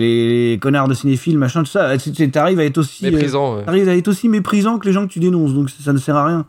les, 0.52 0.58
connards 0.58 0.86
de 0.88 0.94
cinéphiles, 0.94 1.36
machin, 1.36 1.60
tout 1.64 1.70
ça. 1.70 1.96
T'arrives 2.32 2.60
à 2.60 2.64
être 2.64 2.78
aussi, 2.78 3.06
euh, 3.06 3.10
Méprisant. 3.10 3.56
ouais. 3.56 3.64
t'arrives 3.64 3.88
à 3.88 3.96
être 3.96 4.08
aussi 4.08 4.28
méprisant 4.28 4.78
que 4.78 4.86
les 4.86 4.92
gens 4.92 5.06
que 5.06 5.12
tu 5.12 5.18
dénonces. 5.20 5.52
Donc 5.52 5.68
ça 5.70 5.92
ne 5.92 5.98
sert 5.98 6.16
à 6.16 6.26
rien. 6.26 6.46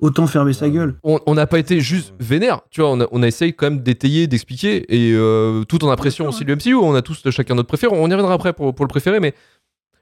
Autant 0.00 0.26
fermer 0.26 0.52
sa 0.52 0.68
gueule. 0.68 0.96
on 1.04 1.34
n'a 1.34 1.46
pas 1.46 1.58
été 1.58 1.80
juste 1.80 2.14
vénère, 2.18 2.60
tu 2.70 2.80
vois, 2.80 2.90
on 2.90 3.00
a, 3.00 3.06
on 3.12 3.22
a 3.22 3.26
essayé 3.28 3.52
quand 3.52 3.70
même 3.70 3.80
d'étayer, 3.80 4.26
d'expliquer, 4.26 4.84
et 4.94 5.12
euh, 5.14 5.62
tout 5.64 5.84
en 5.84 5.90
appréciant 5.90 6.28
aussi 6.28 6.44
le 6.44 6.56
MCU, 6.56 6.74
on 6.74 6.94
a 6.94 7.00
tous 7.02 7.22
chacun 7.30 7.54
notre 7.54 7.68
préféré, 7.68 7.92
on 7.96 8.06
y 8.08 8.10
reviendra 8.12 8.34
après 8.34 8.52
pour, 8.52 8.74
pour 8.74 8.84
le 8.84 8.88
préférer, 8.88 9.20
mais, 9.20 9.34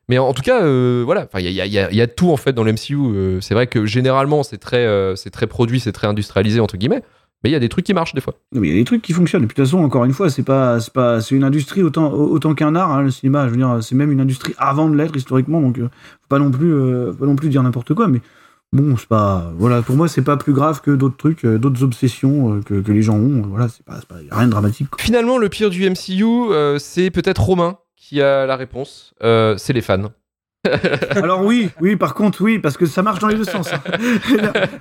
mais 0.08 0.18
en 0.18 0.32
tout 0.32 0.42
cas, 0.42 0.62
euh, 0.64 1.02
voilà, 1.04 1.24
Enfin, 1.24 1.40
il 1.40 1.50
y 1.52 1.60
a, 1.60 1.66
il 1.66 1.72
y 1.72 1.78
a- 1.78 1.90
il 1.90 1.96
y 1.96 2.00
a 2.00 2.06
tout 2.06 2.30
en 2.30 2.36
fait 2.36 2.52
dans 2.54 2.64
le 2.64 2.72
MCU, 2.72 2.96
euh, 2.96 3.40
c'est 3.40 3.54
vrai 3.54 3.66
que 3.66 3.84
généralement 3.86 4.42
c'est 4.42 4.58
très, 4.58 4.84
euh, 4.86 5.14
c'est 5.14 5.30
très 5.30 5.46
produit, 5.46 5.78
c'est 5.78 5.92
très 5.92 6.06
industrialisé, 6.06 6.58
entre 6.58 6.76
guillemets, 6.78 7.02
mais 7.44 7.50
il 7.50 7.52
y 7.52 7.56
a 7.56 7.60
des 7.60 7.68
trucs 7.68 7.84
qui 7.84 7.92
marchent 7.94 8.14
des 8.14 8.20
fois. 8.20 8.34
Non, 8.52 8.60
mais 8.62 8.68
il 8.68 8.70
y 8.72 8.76
a 8.76 8.80
des 8.80 8.84
trucs 8.84 9.02
qui 9.02 9.12
fonctionnent. 9.12 9.42
Et 9.44 9.46
puis 9.46 9.54
de 9.56 9.62
toute 9.62 9.70
façon, 9.70 9.84
encore 9.84 10.04
une 10.04 10.12
fois, 10.12 10.30
c'est 10.30 10.42
pas, 10.44 10.80
c'est 10.80 10.92
pas, 10.92 11.20
c'est 11.20 11.34
une 11.34 11.44
industrie 11.44 11.82
autant, 11.82 12.12
autant 12.12 12.54
qu'un 12.54 12.74
art. 12.76 12.92
hein, 12.92 13.02
le 13.02 13.10
cinéma, 13.10 13.44
je 13.46 13.50
veux 13.50 13.56
dire, 13.56 13.78
c'est 13.82 13.94
même 13.96 14.10
une 14.12 14.20
industrie 14.20 14.54
avant 14.58 14.88
de 14.88 14.96
l'être 14.96 15.16
historiquement. 15.16 15.60
Donc, 15.60 15.78
euh, 15.78 15.82
faut 16.22 16.28
pas 16.28 16.38
non 16.38 16.50
plus, 16.50 16.72
euh, 16.72 17.12
faut 17.12 17.18
pas 17.18 17.26
non 17.26 17.36
plus 17.36 17.48
dire 17.50 17.62
n'importe 17.62 17.94
quoi. 17.94 18.06
Mais 18.08 18.20
bon, 18.72 18.96
c'est 18.96 19.08
pas, 19.08 19.52
voilà, 19.56 19.82
pour 19.82 19.96
moi, 19.96 20.08
c'est 20.08 20.22
pas 20.22 20.36
plus 20.36 20.52
grave 20.52 20.80
que 20.80 20.90
d'autres 20.90 21.16
trucs, 21.16 21.44
euh, 21.44 21.58
d'autres 21.58 21.82
obsessions 21.82 22.54
euh, 22.56 22.60
que, 22.62 22.80
que 22.80 22.92
les 22.92 23.02
gens 23.02 23.16
ont. 23.16 23.42
Voilà, 23.42 23.68
c'est 23.68 23.84
pas, 23.84 24.00
pas 24.08 24.16
rien 24.30 24.46
de 24.46 24.50
dramatique. 24.50 24.88
quoi. 24.90 25.02
Finalement, 25.02 25.38
le 25.38 25.48
pire 25.48 25.70
du 25.70 25.88
MCU, 25.88 26.24
euh, 26.24 26.78
c'est 26.78 27.10
peut-être 27.10 27.42
Romain 27.42 27.78
qui 27.96 28.20
a 28.20 28.46
la 28.46 28.56
réponse, 28.56 29.14
Euh, 29.22 29.56
c'est 29.56 29.72
les 29.72 29.80
fans. 29.82 30.10
Alors 31.10 31.44
oui, 31.44 31.70
oui, 31.80 31.96
par 31.96 32.14
contre, 32.14 32.40
oui, 32.42 32.58
parce 32.58 32.76
que 32.76 32.86
ça 32.86 33.02
marche 33.02 33.18
dans 33.20 33.26
les 33.28 33.36
deux 33.36 33.44
sens. 33.44 33.68
hein. 33.72 33.80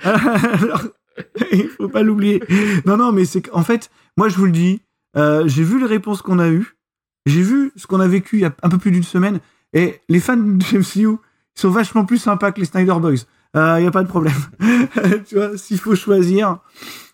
Alors, 0.03 0.81
il 1.51 1.67
faut 1.69 1.89
pas 1.89 2.03
l'oublier. 2.03 2.41
Non, 2.85 2.97
non, 2.97 3.11
mais 3.11 3.25
c'est 3.25 3.41
qu'en 3.41 3.63
fait, 3.63 3.89
moi, 4.17 4.29
je 4.29 4.35
vous 4.37 4.45
le 4.45 4.51
dis, 4.51 4.81
euh, 5.17 5.47
j'ai 5.47 5.63
vu 5.63 5.79
les 5.79 5.85
réponses 5.85 6.21
qu'on 6.21 6.39
a 6.39 6.49
eues, 6.49 6.77
j'ai 7.25 7.41
vu 7.41 7.71
ce 7.75 7.87
qu'on 7.87 7.99
a 7.99 8.07
vécu 8.07 8.37
il 8.37 8.41
y 8.41 8.45
a 8.45 8.53
un 8.63 8.69
peu 8.69 8.77
plus 8.77 8.91
d'une 8.91 9.03
semaine, 9.03 9.39
et 9.73 10.01
les 10.09 10.19
fans 10.19 10.37
du 10.37 10.77
MCU 10.77 11.17
sont 11.55 11.69
vachement 11.69 12.05
plus 12.05 12.17
sympas 12.17 12.51
que 12.51 12.59
les 12.59 12.65
Snyder 12.65 12.95
Boys. 12.99 13.25
Il 13.53 13.81
n'y 13.81 13.87
a 13.87 13.91
pas 13.91 14.03
de 14.03 14.07
problème. 14.07 14.33
tu 15.27 15.35
vois, 15.35 15.57
s'il 15.57 15.77
faut 15.77 15.95
choisir, 15.95 16.59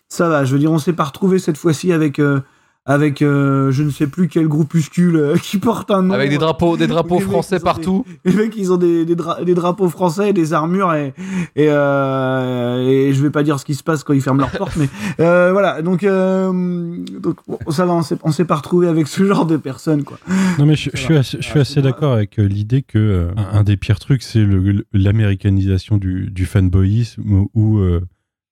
ça 0.08 0.28
va. 0.28 0.44
Je 0.44 0.52
veux 0.52 0.58
dire, 0.58 0.70
on 0.70 0.78
s'est 0.78 0.92
pas 0.92 1.04
retrouvé 1.04 1.38
cette 1.38 1.58
fois-ci 1.58 1.92
avec... 1.92 2.18
euh, 2.18 2.40
avec 2.88 3.20
euh, 3.20 3.70
je 3.70 3.82
ne 3.82 3.90
sais 3.90 4.06
plus 4.06 4.28
quel 4.28 4.48
groupuscule 4.48 5.16
euh, 5.16 5.36
qui 5.42 5.58
porte 5.58 5.90
un 5.90 6.02
nom. 6.02 6.14
Avec 6.14 6.30
des 6.30 6.38
drapeaux, 6.38 6.78
des 6.78 6.86
drapeaux 6.86 7.18
mecs, 7.18 7.24
français 7.28 7.60
partout. 7.60 8.06
Les 8.24 8.32
mecs, 8.32 8.56
ils 8.56 8.72
ont 8.72 8.78
des, 8.78 9.04
des, 9.04 9.14
dra- 9.14 9.44
des 9.44 9.54
drapeaux 9.54 9.90
français, 9.90 10.32
des 10.32 10.54
armures 10.54 10.94
et, 10.94 11.12
et, 11.54 11.66
euh, 11.68 12.88
et 12.88 13.12
je 13.12 13.22
vais 13.22 13.30
pas 13.30 13.42
dire 13.42 13.60
ce 13.60 13.66
qui 13.66 13.74
se 13.74 13.82
passe 13.82 14.02
quand 14.04 14.14
ils 14.14 14.22
ferment 14.22 14.40
leurs 14.40 14.50
portes, 14.52 14.76
mais 14.76 14.88
euh, 15.20 15.52
voilà. 15.52 15.82
Donc, 15.82 16.02
euh, 16.02 16.96
donc 17.20 17.36
bon, 17.46 17.58
ça 17.68 17.84
va, 17.84 17.92
on 17.92 18.32
s'est, 18.32 18.44
pas 18.46 18.56
retrouvé 18.56 18.88
avec 18.88 19.06
ce 19.06 19.22
genre 19.22 19.44
de 19.44 19.58
personnes, 19.58 20.02
quoi. 20.02 20.18
Non, 20.58 20.64
mais 20.64 20.74
je, 20.74 20.90
suis 20.94 21.16
assez, 21.16 21.36
je 21.40 21.46
suis 21.46 21.60
assez 21.60 21.82
d'accord 21.82 22.14
avec 22.14 22.38
l'idée 22.38 22.80
que 22.80 22.98
euh, 22.98 23.30
un, 23.52 23.64
des 23.64 23.76
pires 23.76 23.98
trucs, 23.98 24.22
c'est 24.22 24.46
l'américanisation 24.94 25.98
du, 25.98 26.30
du 26.30 26.46
fanboyisme 26.46 27.46
où, 27.54 27.78
euh, 27.78 28.00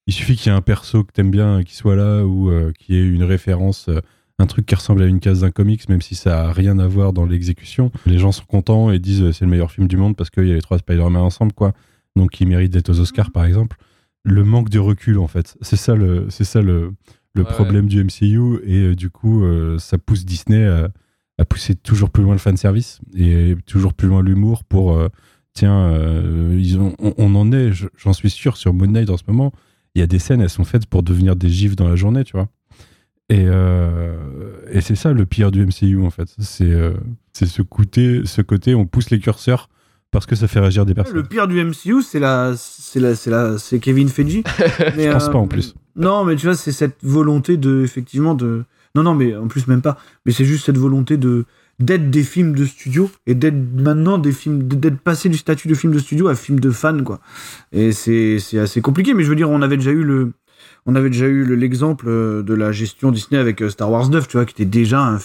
il 0.06 0.12
suffit 0.12 0.36
qu'il 0.36 0.52
y 0.52 0.54
ait 0.54 0.58
un 0.58 0.62
perso 0.62 1.02
que 1.02 1.12
t'aimes 1.12 1.30
bien 1.32 1.64
qui 1.64 1.74
soit 1.74 1.96
là 1.96 2.22
ou 2.24 2.50
euh, 2.50 2.72
y 2.88 2.96
ait 2.96 3.04
une 3.04 3.24
référence, 3.24 3.88
euh, 3.88 4.00
un 4.38 4.46
truc 4.46 4.66
qui 4.66 4.74
ressemble 4.74 5.02
à 5.02 5.06
une 5.06 5.20
case 5.20 5.40
d'un 5.40 5.50
comics, 5.50 5.88
même 5.88 6.02
si 6.02 6.14
ça 6.14 6.46
a 6.48 6.52
rien 6.52 6.78
à 6.78 6.86
voir 6.86 7.12
dans 7.12 7.24
l'exécution. 7.24 7.90
Les 8.04 8.18
gens 8.18 8.32
sont 8.32 8.44
contents 8.44 8.90
et 8.90 8.98
disent 8.98 9.22
euh, 9.22 9.32
c'est 9.32 9.44
le 9.44 9.50
meilleur 9.50 9.70
film 9.72 9.88
du 9.88 9.96
monde 9.96 10.14
parce 10.16 10.30
qu'il 10.30 10.46
y 10.46 10.50
a 10.50 10.54
les 10.54 10.60
trois 10.62 10.78
Spider-Man 10.78 11.16
ensemble, 11.22 11.52
quoi. 11.52 11.72
Donc 12.16 12.40
il 12.40 12.46
mérite 12.48 12.72
d'être 12.72 12.90
aux 12.90 13.00
Oscars, 13.00 13.30
par 13.30 13.44
exemple. 13.44 13.76
Le 14.24 14.44
manque 14.44 14.68
de 14.70 14.78
recul, 14.78 15.18
en 15.18 15.26
fait. 15.28 15.56
C'est 15.62 15.76
ça 15.76 15.94
le, 15.94 16.26
c'est 16.30 16.44
ça 16.44 16.60
le, 16.62 16.92
le 17.34 17.42
Ouais. 17.42 17.48
problème 17.48 17.86
du 17.86 18.02
MCU 18.02 18.58
et 18.64 18.78
euh, 18.88 18.94
du 18.94 19.08
coup, 19.10 19.44
euh, 19.44 19.78
ça 19.78 19.98
pousse 19.98 20.24
Disney 20.24 20.64
à 20.66 20.88
à 21.38 21.44
pousser 21.44 21.74
toujours 21.74 22.08
plus 22.08 22.22
loin 22.22 22.32
le 22.32 22.38
fanservice 22.38 22.98
et 23.14 23.54
toujours 23.66 23.92
plus 23.92 24.08
loin 24.08 24.22
l'humour 24.22 24.64
pour 24.64 24.96
euh, 24.96 25.08
tiens 25.52 25.92
ils 26.54 26.78
ont, 26.78 26.94
on, 26.98 27.12
on 27.18 27.34
en 27.34 27.52
est 27.52 27.72
je- 27.72 27.88
j'en 27.98 28.14
suis 28.14 28.30
sûr 28.30 28.56
sur 28.56 28.72
Moon 28.72 28.86
Knight 28.86 29.10
en 29.10 29.18
ce 29.18 29.24
moment 29.28 29.52
il 29.94 29.98
y 29.98 30.02
a 30.02 30.06
des 30.06 30.18
scènes 30.18 30.40
elles 30.40 30.48
sont 30.48 30.64
faites 30.64 30.86
pour 30.86 31.02
devenir 31.02 31.36
des 31.36 31.50
gifs 31.50 31.76
dans 31.76 31.88
la 31.90 31.94
journée 31.94 32.24
tu 32.24 32.32
vois 32.32 32.48
et, 33.28 33.44
euh, 33.46 34.14
et 34.70 34.80
c'est 34.80 34.94
ça 34.94 35.12
le 35.12 35.26
pire 35.26 35.50
du 35.50 35.64
MCU 35.66 36.00
en 36.02 36.10
fait 36.10 36.34
c'est 36.38 36.70
euh, 36.70 36.94
c'est 37.32 37.46
ce 37.46 37.62
côté 37.62 38.22
ce 38.24 38.40
côté 38.42 38.74
on 38.74 38.86
pousse 38.86 39.10
les 39.10 39.18
curseurs 39.18 39.68
parce 40.16 40.26
que 40.26 40.34
ça 40.34 40.48
fait 40.48 40.60
réagir 40.60 40.86
des 40.86 40.92
Le 40.92 40.94
personnes 40.94 41.26
pire 41.26 41.46
du 41.46 41.62
MCU, 41.62 42.02
c'est 42.02 42.20
la, 42.20 42.54
c'est 42.56 43.00
la, 43.00 43.14
c'est 43.14 43.30
la, 43.30 43.58
c'est 43.58 43.78
Kevin 43.80 44.08
Feige. 44.08 44.42
Mais, 44.96 45.04
je 45.04 45.12
pense 45.12 45.28
pas 45.28 45.38
en 45.38 45.46
plus 45.46 45.74
Non, 45.94 46.24
mais 46.24 46.36
tu 46.36 46.46
vois, 46.46 46.54
c'est 46.54 46.72
cette 46.72 46.96
volonté 47.02 47.58
de, 47.58 47.82
effectivement, 47.82 48.34
de. 48.34 48.64
Non, 48.94 49.02
non, 49.02 49.14
mais 49.14 49.36
en 49.36 49.46
plus 49.46 49.66
même 49.66 49.82
pas. 49.82 49.98
Mais 50.24 50.32
c'est 50.32 50.46
juste 50.46 50.64
cette 50.64 50.78
volonté 50.78 51.18
de 51.18 51.44
d'être 51.78 52.08
des 52.08 52.22
films 52.22 52.54
de 52.54 52.64
studio 52.64 53.10
et 53.26 53.34
d'être 53.34 53.58
maintenant 53.74 54.16
des 54.16 54.32
films, 54.32 54.62
d'être 54.62 54.98
passé 54.98 55.28
du 55.28 55.36
statut 55.36 55.68
de 55.68 55.74
film 55.74 55.92
de 55.92 55.98
studio 55.98 56.28
à 56.28 56.34
film 56.34 56.58
de 56.60 56.70
fan, 56.70 57.04
quoi. 57.04 57.20
Et 57.72 57.92
c'est 57.92 58.38
c'est 58.38 58.58
assez 58.58 58.80
compliqué, 58.80 59.12
mais 59.12 59.22
je 59.22 59.28
veux 59.28 59.36
dire, 59.36 59.50
on 59.50 59.60
avait 59.60 59.76
déjà 59.76 59.90
eu 59.90 60.02
le 60.02 60.32
on 60.86 60.94
avait 60.94 61.10
déjà 61.10 61.26
eu 61.26 61.44
le- 61.44 61.54
l'exemple 61.56 62.06
euh, 62.08 62.42
de 62.42 62.54
la 62.54 62.72
gestion 62.72 63.10
Disney 63.10 63.38
avec 63.40 63.60
euh, 63.62 63.68
Star 63.70 63.90
Wars 63.90 64.08
9, 64.08 64.26
tu 64.28 64.36
vois, 64.36 64.46
qui 64.46 64.52
était 64.54 64.64
déjà 64.70 65.00
un, 65.00 65.18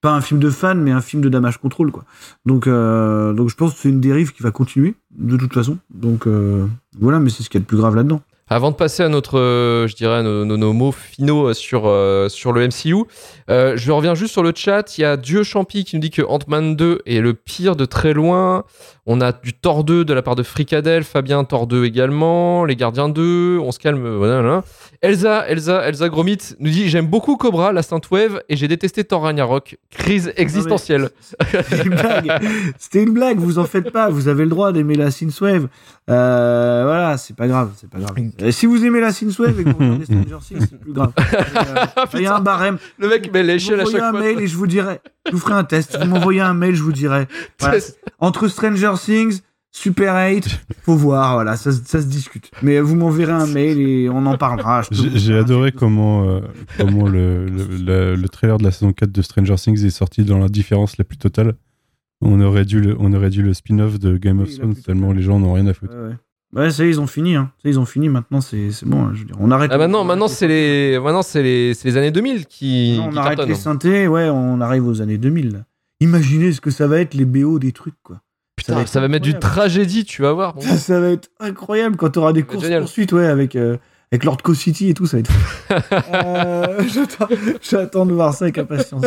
pas 0.00 0.12
un 0.12 0.20
film 0.20 0.38
de 0.40 0.50
fan, 0.50 0.80
mais 0.82 0.90
un 0.92 1.00
film 1.00 1.22
de 1.22 1.28
damage 1.28 1.58
control, 1.58 1.90
quoi. 1.90 2.04
Donc, 2.46 2.66
euh, 2.66 3.32
donc 3.32 3.48
je 3.48 3.56
pense 3.56 3.74
que 3.74 3.80
c'est 3.80 3.88
une 3.88 4.00
dérive 4.00 4.32
qui 4.32 4.42
va 4.42 4.50
continuer, 4.50 4.94
de 5.16 5.36
toute 5.36 5.52
façon. 5.54 5.78
Donc, 5.92 6.26
euh, 6.26 6.66
voilà, 7.00 7.18
mais 7.20 7.30
c'est 7.30 7.42
ce 7.42 7.50
qu'il 7.50 7.58
y 7.58 7.62
a 7.62 7.64
de 7.64 7.66
plus 7.68 7.76
grave 7.78 7.94
là-dedans. 7.96 8.22
Avant 8.48 8.70
de 8.70 8.76
passer 8.76 9.02
à 9.02 9.08
notre, 9.08 9.38
euh, 9.38 9.86
je 9.88 9.96
dirais, 9.96 10.22
nos, 10.22 10.44
nos- 10.44 10.58
nos 10.58 10.72
mots 10.74 10.92
finaux 10.92 11.48
euh, 11.48 11.54
sur, 11.54 11.84
euh, 11.86 12.28
sur 12.28 12.52
le 12.52 12.66
MCU, 12.68 12.94
euh, 13.50 13.72
je 13.76 13.90
reviens 13.90 14.14
juste 14.14 14.32
sur 14.32 14.42
le 14.42 14.52
chat. 14.54 14.98
Il 14.98 15.00
y 15.00 15.04
a 15.04 15.16
Dieu 15.16 15.42
Champi 15.44 15.84
qui 15.84 15.96
nous 15.96 16.02
dit 16.02 16.10
que 16.10 16.20
Ant-Man 16.22 16.76
2 16.76 17.00
est 17.06 17.20
le 17.20 17.32
pire 17.32 17.74
de 17.74 17.86
très 17.86 18.12
loin. 18.12 18.64
On 19.06 19.20
a 19.22 19.32
du 19.32 19.52
Thor 19.54 19.82
2 19.84 20.04
de 20.04 20.12
la 20.14 20.22
part 20.22 20.34
de 20.34 20.42
Fricadel, 20.42 21.04
Fabien 21.04 21.44
Thor 21.44 21.66
2 21.66 21.84
également, 21.84 22.64
Les 22.64 22.76
Gardiens 22.76 23.08
2, 23.08 23.58
on 23.62 23.72
se 23.72 23.78
calme. 23.78 24.04
Elsa, 25.02 25.46
Elsa, 25.48 25.86
Elsa 25.88 26.08
Gromit 26.08 26.38
nous 26.60 26.70
dit 26.70 26.88
J'aime 26.88 27.06
beaucoup 27.06 27.36
Cobra, 27.36 27.72
la 27.72 27.82
Synthwave, 27.82 28.42
et 28.48 28.56
j'ai 28.56 28.68
détesté 28.68 29.04
Thor 29.04 29.22
Ragnarok. 29.22 29.76
Crise 29.90 30.32
existentielle. 30.36 31.10
C'était 31.40 31.82
une 31.84 31.94
blague. 31.94 32.32
C'était 32.78 33.02
une 33.02 33.12
blague, 33.12 33.38
vous 33.38 33.58
en 33.58 33.64
faites 33.64 33.90
pas. 33.90 34.08
Vous 34.10 34.28
avez 34.28 34.44
le 34.44 34.50
droit 34.50 34.72
d'aimer 34.72 34.94
la 34.94 35.10
synthwave. 35.10 35.68
Euh, 36.10 36.82
voilà, 36.84 37.16
c'est 37.16 37.34
pas 37.34 37.48
grave, 37.48 37.70
c'est 37.76 37.88
pas 37.88 37.98
grave. 37.98 38.14
Euh, 38.42 38.50
si 38.50 38.66
vous 38.66 38.84
aimez 38.84 39.00
la 39.00 39.10
synthwave 39.12 39.58
et 39.58 39.64
que 39.64 39.70
vous 39.70 39.78
regardez 39.78 40.04
Stranger 40.04 40.36
Things, 40.46 40.66
c'est 40.68 40.78
plus 40.80 40.92
grave. 40.92 41.12
Euh, 41.96 42.04
Il 42.14 42.20
y 42.22 42.26
a 42.26 42.36
un 42.36 42.40
barème. 42.40 42.76
Le 42.98 43.08
mec 43.08 43.32
met 43.32 43.40
Vous 43.42 43.48
l'échelle 43.48 43.80
à 43.80 44.08
un 44.08 44.12
mail 44.12 44.40
et 44.40 44.46
je 44.46 44.56
vous 44.56 44.66
dirai. 44.66 45.00
Je 45.26 45.32
vous 45.32 45.38
ferai 45.38 45.54
un 45.54 45.64
test. 45.64 45.98
Vous 45.98 46.06
m'envoyez 46.06 46.40
un 46.42 46.52
mail, 46.54 46.74
je 46.74 46.82
vous 46.82 46.92
dirai. 46.92 47.26
Voilà. 47.60 47.78
Entre 48.18 48.48
Stranger 48.48 48.92
Things, 49.02 49.40
Super 49.70 50.14
8, 50.30 50.60
faut 50.82 50.94
voir. 50.94 51.34
Voilà, 51.34 51.56
ça, 51.56 51.72
se- 51.72 51.82
ça 51.84 52.00
se 52.02 52.06
discute. 52.06 52.50
Mais 52.62 52.80
vous 52.80 52.94
m'enverrez 52.96 53.32
un 53.32 53.46
mail 53.46 53.80
et 53.80 54.08
on 54.10 54.24
en 54.26 54.36
parlera. 54.36 54.82
J'ai 54.90 55.36
adoré 55.38 55.72
comment, 55.72 56.28
euh, 56.28 56.40
comment 56.78 57.08
le, 57.08 57.46
le 57.46 58.28
trailer 58.28 58.58
de 58.58 58.64
la 58.64 58.70
saison 58.70 58.92
4 58.92 59.10
de 59.10 59.22
Stranger 59.22 59.54
Things 59.56 59.84
est 59.84 59.90
sorti 59.90 60.22
dans 60.24 60.38
la 60.38 60.48
différence 60.48 60.96
la 60.98 61.04
plus 61.04 61.16
totale. 61.18 61.54
On 62.26 62.40
aurait 62.40 62.64
dû 62.64 62.80
le, 62.80 62.96
on 62.98 63.12
aurait 63.12 63.30
dû 63.30 63.42
le 63.42 63.52
spin-off 63.54 63.98
de 63.98 64.16
Game 64.16 64.40
of 64.40 64.50
Thrones 64.50 64.74
tellement 64.74 65.12
les 65.12 65.22
gens 65.22 65.38
n'ont 65.38 65.52
rien 65.52 65.66
à 65.66 65.74
foutre. 65.74 65.92
Ouais, 66.54 66.70
ça 66.70 66.84
y 66.84 66.86
est, 66.86 66.90
ils 66.90 67.00
ont 67.00 67.06
fini. 67.06 67.34
Hein. 67.34 67.50
Ça, 67.62 67.68
ils 67.68 67.78
ont 67.80 67.84
fini. 67.84 68.08
Maintenant, 68.08 68.40
c'est 68.40 68.70
c'est 68.70 68.86
bon. 68.86 69.04
hein, 69.06 69.10
Je 69.12 69.20
veux 69.20 69.24
dire, 69.26 69.36
on 69.40 69.50
arrête. 69.50 69.70
Ah 69.74 69.78
maintenant, 69.78 70.04
maintenant 70.04 70.28
c'est 70.28 70.46
les, 70.48 70.98
maintenant 71.00 71.22
c'est 71.22 71.42
les, 71.42 71.74
c'est 71.74 71.88
les 71.88 71.96
années 71.96 72.10
2000 72.12 72.46
qui, 72.46 72.96
Non, 72.96 73.06
on 73.06 73.10
qui 73.10 73.18
arrête 73.18 73.28
cartonnent. 73.36 73.48
les 73.48 73.54
synthés, 73.54 74.08
ouais, 74.08 74.28
on 74.30 74.60
arrive 74.60 74.86
aux 74.86 75.00
années 75.02 75.18
2000. 75.18 75.52
là. 75.52 75.58
Imaginez 76.00 76.52
ce 76.52 76.60
que 76.60 76.70
ça 76.70 76.86
va 76.86 77.00
être 77.00 77.14
les 77.14 77.24
BO 77.24 77.58
des 77.58 77.72
trucs, 77.72 78.00
quoi. 78.02 78.20
Putain, 78.56 78.74
va 78.76 78.86
ça 78.86 79.00
va, 79.00 79.06
être 79.06 79.10
mettre 79.12 79.24
du 79.24 79.34
tragédie, 79.38 80.04
tu 80.04 80.22
vas 80.22 80.32
voir. 80.32 80.54
Bon. 80.54 80.60
Ça, 80.60 80.76
ça 80.78 81.00
va 81.00 81.08
être 81.10 81.28
incroyable 81.40 81.96
quand 81.96 82.10
tu 82.10 82.18
auras 82.20 82.32
des 82.32 82.44
courses 82.44 82.62
génial. 82.64 82.80
poursuites, 82.82 83.12
ouais, 83.12 83.26
avec, 83.26 83.56
euh, 83.56 83.76
avec 84.14 84.24
Lord 84.24 84.38
Co 84.42 84.54
City 84.54 84.88
et 84.90 84.94
tout, 84.94 85.06
ça 85.06 85.16
va 85.16 85.20
être. 85.20 85.30
fou. 85.32 85.74
Euh, 86.14 86.82
j'attends- 87.62 88.06
de 88.06 88.12
voir 88.12 88.32
ça 88.34 88.44
avec 88.46 88.58
impatience. 88.58 89.04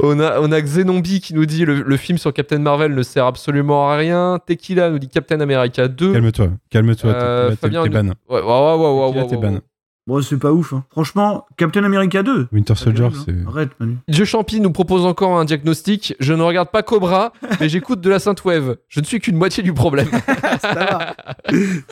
On 0.00 0.18
a, 0.20 0.40
on 0.40 0.50
a 0.52 0.60
Xenombi 0.60 1.20
qui 1.20 1.34
nous 1.34 1.46
dit 1.46 1.64
le, 1.64 1.82
le 1.82 1.96
film 1.96 2.18
sur 2.18 2.32
Captain 2.32 2.58
Marvel 2.58 2.94
ne 2.94 3.02
sert 3.02 3.26
absolument 3.26 3.88
à 3.90 3.96
rien. 3.96 4.38
Tequila 4.44 4.90
nous 4.90 4.98
dit 4.98 5.08
Captain 5.08 5.40
America 5.40 5.88
2. 5.88 6.12
Calme-toi, 6.12 6.48
calme-toi, 6.70 7.12
t'es- 7.12 7.18
Euh, 7.18 7.56
Fabien, 7.56 7.86
ban. 7.86 8.06
Ouais, 8.08 8.12
ouais, 8.28 8.40
ouais, 8.40 8.40
ouais, 8.42 9.10
ouais, 9.10 9.20
ouais, 9.22 9.26
t'es 9.28 9.36
ouais. 9.36 9.58
Bon, 10.06 10.20
c'est 10.20 10.36
pas 10.36 10.52
ouf. 10.52 10.74
hein. 10.74 10.84
Franchement, 10.90 11.46
Captain 11.56 11.82
America 11.82 12.22
2. 12.22 12.48
Winter 12.52 12.74
Soldier, 12.74 13.04
hein. 13.06 13.10
c'est. 13.24 13.34
Arrête, 13.48 13.70
Manu. 13.80 13.96
Dieu 14.06 14.26
Champi 14.26 14.60
nous 14.60 14.70
propose 14.70 15.06
encore 15.06 15.38
un 15.38 15.46
diagnostic. 15.46 16.14
Je 16.20 16.34
ne 16.34 16.42
regarde 16.42 16.68
pas 16.70 16.82
Cobra, 16.82 17.32
mais 17.58 17.70
j'écoute 17.70 18.02
de 18.02 18.10
la 18.10 18.18
Synthwave. 18.18 18.76
Je 18.90 19.00
ne 19.00 19.04
suis 19.06 19.18
qu'une 19.18 19.36
moitié 19.36 19.62
du 19.62 19.72
problème. 19.72 20.08
Ça 20.60 20.74
va. 20.74 21.16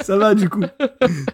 ça 0.03 0.17
va, 0.19 0.35
du 0.35 0.49
coup. 0.51 0.63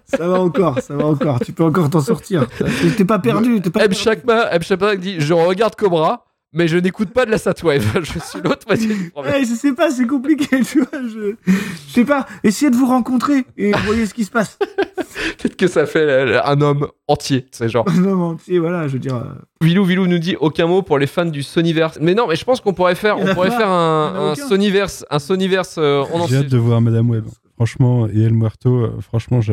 Ça 0.05 0.29
va 0.29 0.41
encore, 0.41 0.79
ça 0.81 0.95
va 0.95 1.07
encore. 1.07 1.41
Tu 1.41 1.53
peux 1.53 1.65
encore 1.65 1.91
t'en 1.91 2.01
sortir. 2.01 2.47
T'es- 2.49 2.91
T'es 2.97 3.05
pas 3.05 3.19
perdu. 3.19 3.61
T'es 3.61 3.71
pas 3.71 3.81
Eb 3.85 3.91
perdu. 3.91 3.97
Shakma, 4.05 4.53
Eb 4.55 4.63
Shakma 4.63 4.95
dit 4.97 5.17
Je 5.19 5.35
regarde 5.35 5.75
Cobra, 5.75 6.27
mais 6.53 6.67
je 6.69 6.77
n'écoute 6.79 7.11
pas 7.11 7.27
de 7.27 7.31
la 7.31 7.39
Synthwave. 7.39 7.85
Je 8.03 8.19
suis 8.19 8.41
l'autre 8.43 8.67
moitié 8.67 8.87
du 8.95 9.11
problème. 9.11 9.35
Ouais, 9.35 9.41
je 9.45 9.55
sais 9.55 9.73
pas, 9.73 9.91
c'est 9.91 10.07
compliqué, 10.07 10.61
tu 10.65 10.81
vois. 10.81 11.01
Je, 11.03 11.35
je 11.47 11.93
sais 11.93 12.05
pas. 12.05 12.27
Essayez 12.45 12.71
de 12.71 12.77
vous 12.77 12.87
rencontrer 12.87 13.45
et 13.57 13.73
voyez 13.87 14.07
ce 14.07 14.15
qui 14.15 14.25
se 14.25 14.31
passe. 14.31 14.59
Peut-être 15.39 15.57
que 15.57 15.67
ça 15.67 15.87
fait 15.87 15.99
euh, 16.01 16.41
un 16.45 16.61
homme 16.61 16.89
entier. 17.07 17.47
C'est 17.53 17.69
genre. 17.69 17.85
mais, 17.89 18.37
tu 18.45 18.53
sais, 18.55 18.59
voilà, 18.59 18.89
je 18.89 18.95
veux 18.95 18.99
dire. 18.99 19.17
euh, 19.17 19.25
Vilou 19.61 19.85
Vilou 19.85 20.07
nous 20.07 20.19
dit 20.19 20.37
aucun 20.41 20.67
mot 20.67 20.83
pour 20.83 20.99
les 20.99 21.07
fans 21.07 21.25
du 21.27 21.43
Sonyverse. 21.43 21.99
Mais 22.01 22.15
non, 22.15 22.27
mais 22.29 22.37
je 22.37 22.45
pense 22.45 22.61
qu'on 22.61 22.73
pourrait 22.75 22.95
faire, 22.95 23.19
on 23.19 23.27
pourrait 23.35 23.51
pas. 23.51 23.59
faire 23.59 23.69
un, 23.71 24.31
un. 24.31 24.35
Sonyverse, 24.35 25.05
un 25.11 25.19
Sonyverse 25.19 25.77
euh, 25.79 26.05
J'ai 26.09 26.15
entier. 26.21 26.37
hâte 26.39 26.49
de 26.49 26.59
voir 26.59 26.81
Madame 26.81 27.11
Web. 27.11 27.27
Franchement, 27.57 28.07
et 28.09 28.23
El 28.23 28.35
Muerto, 28.35 28.77
euh, 28.77 29.01
franchement, 29.01 29.41
je- 29.41 29.53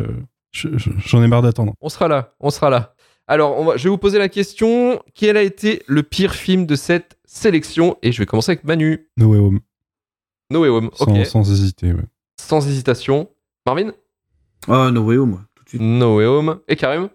je- 0.52 0.70
je- 0.78 0.92
j'en 1.06 1.22
ai 1.24 1.28
marre 1.28 1.42
d'attendre. 1.42 1.74
On 1.82 1.90
sera 1.90 2.08
là, 2.08 2.34
on 2.40 2.50
sera 2.52 2.70
là. 2.70 2.94
Alors, 3.28 3.58
on 3.60 3.66
va, 3.66 3.78
je 3.78 3.84
vais 3.86 3.90
vous 3.90 3.98
poser 3.98 4.20
la 4.20 4.30
question 4.30 5.02
quel 5.16 5.36
a 5.38 5.42
été 5.42 5.82
le 5.88 6.04
pire 6.04 6.36
film 6.36 6.66
de 6.66 6.76
cette 6.76 7.18
sélection? 7.26 7.98
Et 8.04 8.12
je 8.12 8.20
vais 8.20 8.26
commencer 8.26 8.52
avec 8.52 8.64
Manu. 8.64 9.08
No 9.18 9.28
Way 9.32 9.40
Home, 9.40 9.60
No 10.52 10.62
Way 10.62 10.70
Home. 10.70 10.90
sans, 10.94 11.06
Ok. 11.20 11.26
sans 11.26 11.52
hésiter. 11.52 11.94
ouais. 11.94 12.04
Sans 12.40 12.68
hésitation. 12.68 13.30
Marvin? 13.66 13.92
Oh, 14.68 14.90
no 14.92 15.02
way, 15.04 15.18
moi, 15.18 15.42
tout 15.56 15.64
de 15.64 15.70
suite. 15.70 15.82
No 15.82 16.18
Way 16.18 16.26
Home. 16.26 16.60
Et 16.68 16.76
Karim? 16.76 17.10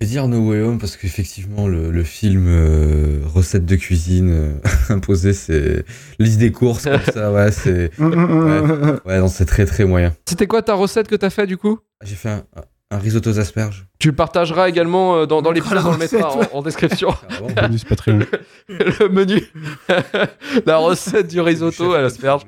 Je 0.00 0.06
vais 0.06 0.10
dire 0.10 0.28
No 0.28 0.40
Way 0.50 0.60
Home 0.62 0.78
parce 0.78 0.96
qu'effectivement, 0.96 1.66
le, 1.68 1.90
le 1.90 2.02
film 2.04 2.46
euh, 2.48 3.20
recette 3.26 3.64
de 3.66 3.76
cuisine 3.76 4.30
euh, 4.30 4.54
imposé, 4.90 5.32
c'est 5.32 5.84
liste 6.18 6.38
des 6.38 6.52
courses 6.52 6.84
comme 6.84 7.00
ça, 7.00 7.32
ouais, 7.32 7.50
c'est 7.50 7.90
ouais, 7.98 9.18
non, 9.20 9.28
c'est 9.28 9.46
très 9.46 9.64
très 9.66 9.84
moyen. 9.86 10.14
C'était 10.26 10.46
quoi 10.46 10.60
ta 10.62 10.74
recette 10.74 11.08
que 11.08 11.14
t'as 11.16 11.30
fait 11.30 11.46
du 11.46 11.56
coup? 11.56 11.78
J'ai 12.04 12.14
fait 12.14 12.28
un, 12.30 12.44
un 12.90 12.98
risotto 12.98 13.30
aux 13.30 13.38
asperges. 13.40 13.86
Tu 13.98 14.08
le 14.08 14.14
partageras 14.14 14.68
également 14.68 15.16
euh, 15.16 15.26
dans, 15.26 15.42
dans 15.42 15.50
On 15.50 15.52
l'épisode, 15.52 15.74
mettra 15.76 15.88
on 15.88 15.90
la 15.90 15.96
le 15.96 15.98
mettra 15.98 16.28
recette, 16.28 16.54
en, 16.54 16.58
en 16.58 16.62
description. 16.62 17.08
Bonus 17.56 17.84
Patreon. 17.84 18.20
le 18.68 19.08
menu. 19.08 19.42
la 20.66 20.76
recette 20.76 21.28
du 21.28 21.40
risotto 21.40 21.94
à 21.94 22.02
l'asperge. 22.02 22.42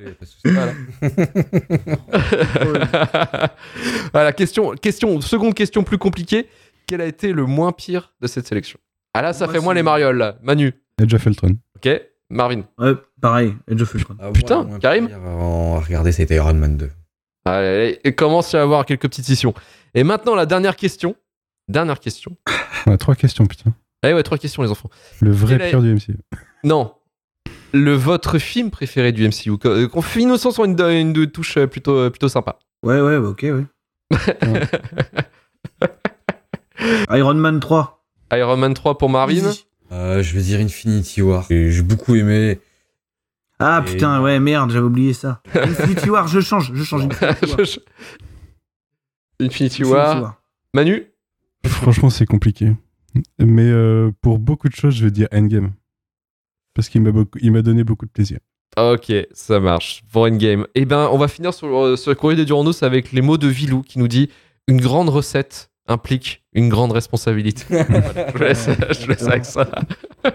Voilà. 0.45 0.73
voilà, 4.13 4.33
question, 4.33 4.73
question, 4.81 5.21
seconde 5.21 5.55
question 5.55 5.83
plus 5.83 5.99
compliquée. 5.99 6.49
Quel 6.87 7.01
a 7.01 7.07
été 7.07 7.33
le 7.33 7.45
moins 7.45 7.73
pire 7.73 8.15
de 8.21 8.27
cette 8.27 8.47
sélection? 8.47 8.79
Ah 9.15 9.23
là, 9.23 9.33
ça 9.33 9.47
Moi, 9.47 9.55
fait 9.55 9.61
moins 9.61 9.75
les 9.75 9.83
marioles, 9.83 10.17
là. 10.17 10.37
Manu. 10.43 10.73
Edge 11.01 11.15
of 11.15 11.27
Eltron. 11.27 11.57
Ok. 11.77 11.89
Marvin. 12.31 12.63
Ouais, 12.79 12.93
pareil, 13.21 13.55
Edge 13.69 13.83
of 13.83 13.95
Ultron. 13.95 14.15
Ah, 14.21 14.31
Putain, 14.33 14.69
le 14.71 14.79
Karim 14.79 15.09
pire 15.09 15.17
À 15.19 15.81
regarder, 15.81 16.13
c'était 16.13 16.37
Iron 16.37 16.55
Man 16.55 16.77
2. 16.77 16.91
Allez, 17.45 17.99
commence 18.17 18.55
à 18.55 18.63
avoir 18.63 18.85
quelques 18.85 19.03
petites 19.03 19.25
scissions. 19.25 19.55
Et 19.95 20.05
maintenant, 20.05 20.35
la 20.35 20.47
dernière 20.47 20.77
question. 20.77 21.17
Dernière 21.69 22.01
question. 22.01 22.37
On 22.87 22.93
a 22.93 22.99
trois 22.99 23.15
questions, 23.15 23.47
putain. 23.47 23.73
Allez, 24.03 24.15
ouais, 24.15 24.23
trois 24.23 24.39
questions, 24.39 24.63
les 24.63 24.71
enfants. 24.71 24.91
Le 25.21 25.31
vrai 25.31 25.59
pire 25.59 25.83
du 25.83 25.95
MCU. 25.95 26.17
Non. 26.65 26.95
Le 27.73 27.93
votre 27.93 28.39
film 28.39 28.71
préféré 28.71 29.13
du 29.13 29.27
MCU. 29.27 29.59
Qu'on 29.59 29.69
euh, 29.69 29.89
qu'on 29.89 30.03
finisse 30.03 30.49
sur 30.49 30.65
une, 30.65 30.81
une, 30.81 31.17
une 31.17 31.31
touche 31.31 31.57
euh, 31.59 31.67
plutôt, 31.67 31.97
euh, 31.97 32.11
plutôt 32.11 32.29
sympa. 32.29 32.59
Ouais, 32.83 33.01
ouais, 33.01 33.19
bah, 33.19 33.29
ok, 33.29 33.45
ouais. 33.45 33.65
Iron 37.19 37.35
Man 37.35 37.61
3. 37.61 38.05
Iron 38.33 38.57
Man 38.57 38.75
3 38.75 38.99
pour. 38.99 39.11
Euh, 39.91 40.23
je 40.23 40.35
vais 40.35 40.43
dire 40.43 40.61
Infinity 40.61 41.23
War. 41.23 41.47
Et 41.51 41.71
J'ai 41.71 41.83
beaucoup 41.83 42.15
aimé. 42.15 42.61
Ah 43.61 43.83
Et- 43.87 43.91
putain, 43.91 44.23
ouais, 44.23 44.39
merde, 44.41 44.71
j'avais 44.71 44.85
oublié 44.87 45.13
ça. 45.13 45.43
Infinity 45.55 46.11
War, 46.11 46.29
je 46.29 46.41
change, 46.41 46.71
je 46.75 46.85
change. 46.85 47.05
Infinity 47.05 47.47
War. 47.47 47.59
Infinity 47.59 47.83
Infinity 49.41 49.85
War. 49.85 50.23
War. 50.23 50.43
Manu 50.75 51.07
Franchement, 51.67 52.11
c'est 52.11 52.27
compliqué. 52.27 52.73
Mais 53.39 53.67
euh, 53.69 54.11
pour 54.21 54.39
beaucoup 54.39 54.69
de 54.69 54.75
choses, 54.75 54.95
je 54.95 55.05
vais 55.05 55.11
dire 55.11 55.29
Endgame. 55.33 55.73
Parce 56.75 56.89
qu'il 56.89 57.03
m'a 57.03 57.11
beaucoup- 57.11 57.39
il 57.41 57.51
m'a 57.53 57.63
donné 57.63 57.83
beaucoup 57.85 58.07
de 58.07 58.11
plaisir. 58.11 58.39
Ok, 58.77 59.13
ça 59.33 59.59
marche. 59.61 60.03
Pour 60.13 60.23
Endgame. 60.23 60.67
Eh 60.75 60.85
ben, 60.85 61.09
on 61.11 61.19
va 61.19 61.27
finir 61.27 61.53
sur, 61.53 61.67
euh, 61.77 61.97
sur 61.97 62.11
le 62.11 62.15
courrier 62.15 62.39
de 62.39 62.45
Duranos 62.45 62.83
avec 62.83 63.13
les 63.13 63.23
mots 63.23 63.39
de 63.39 63.49
Vilou 63.49 63.83
qui 63.83 63.99
nous 63.99 64.09
dit 64.09 64.31
Une 64.69 64.81
grande 64.81 65.09
recette 65.09 65.71
implique 65.89 66.45
une 66.53 66.69
grande 66.69 66.93
responsabilité. 66.93 67.65
Voilà, 67.69 68.33
je, 68.35 68.39
laisse, 68.45 68.69
je 69.01 69.07
laisse 69.09 69.27
avec 69.27 69.45
ça. 69.45 69.67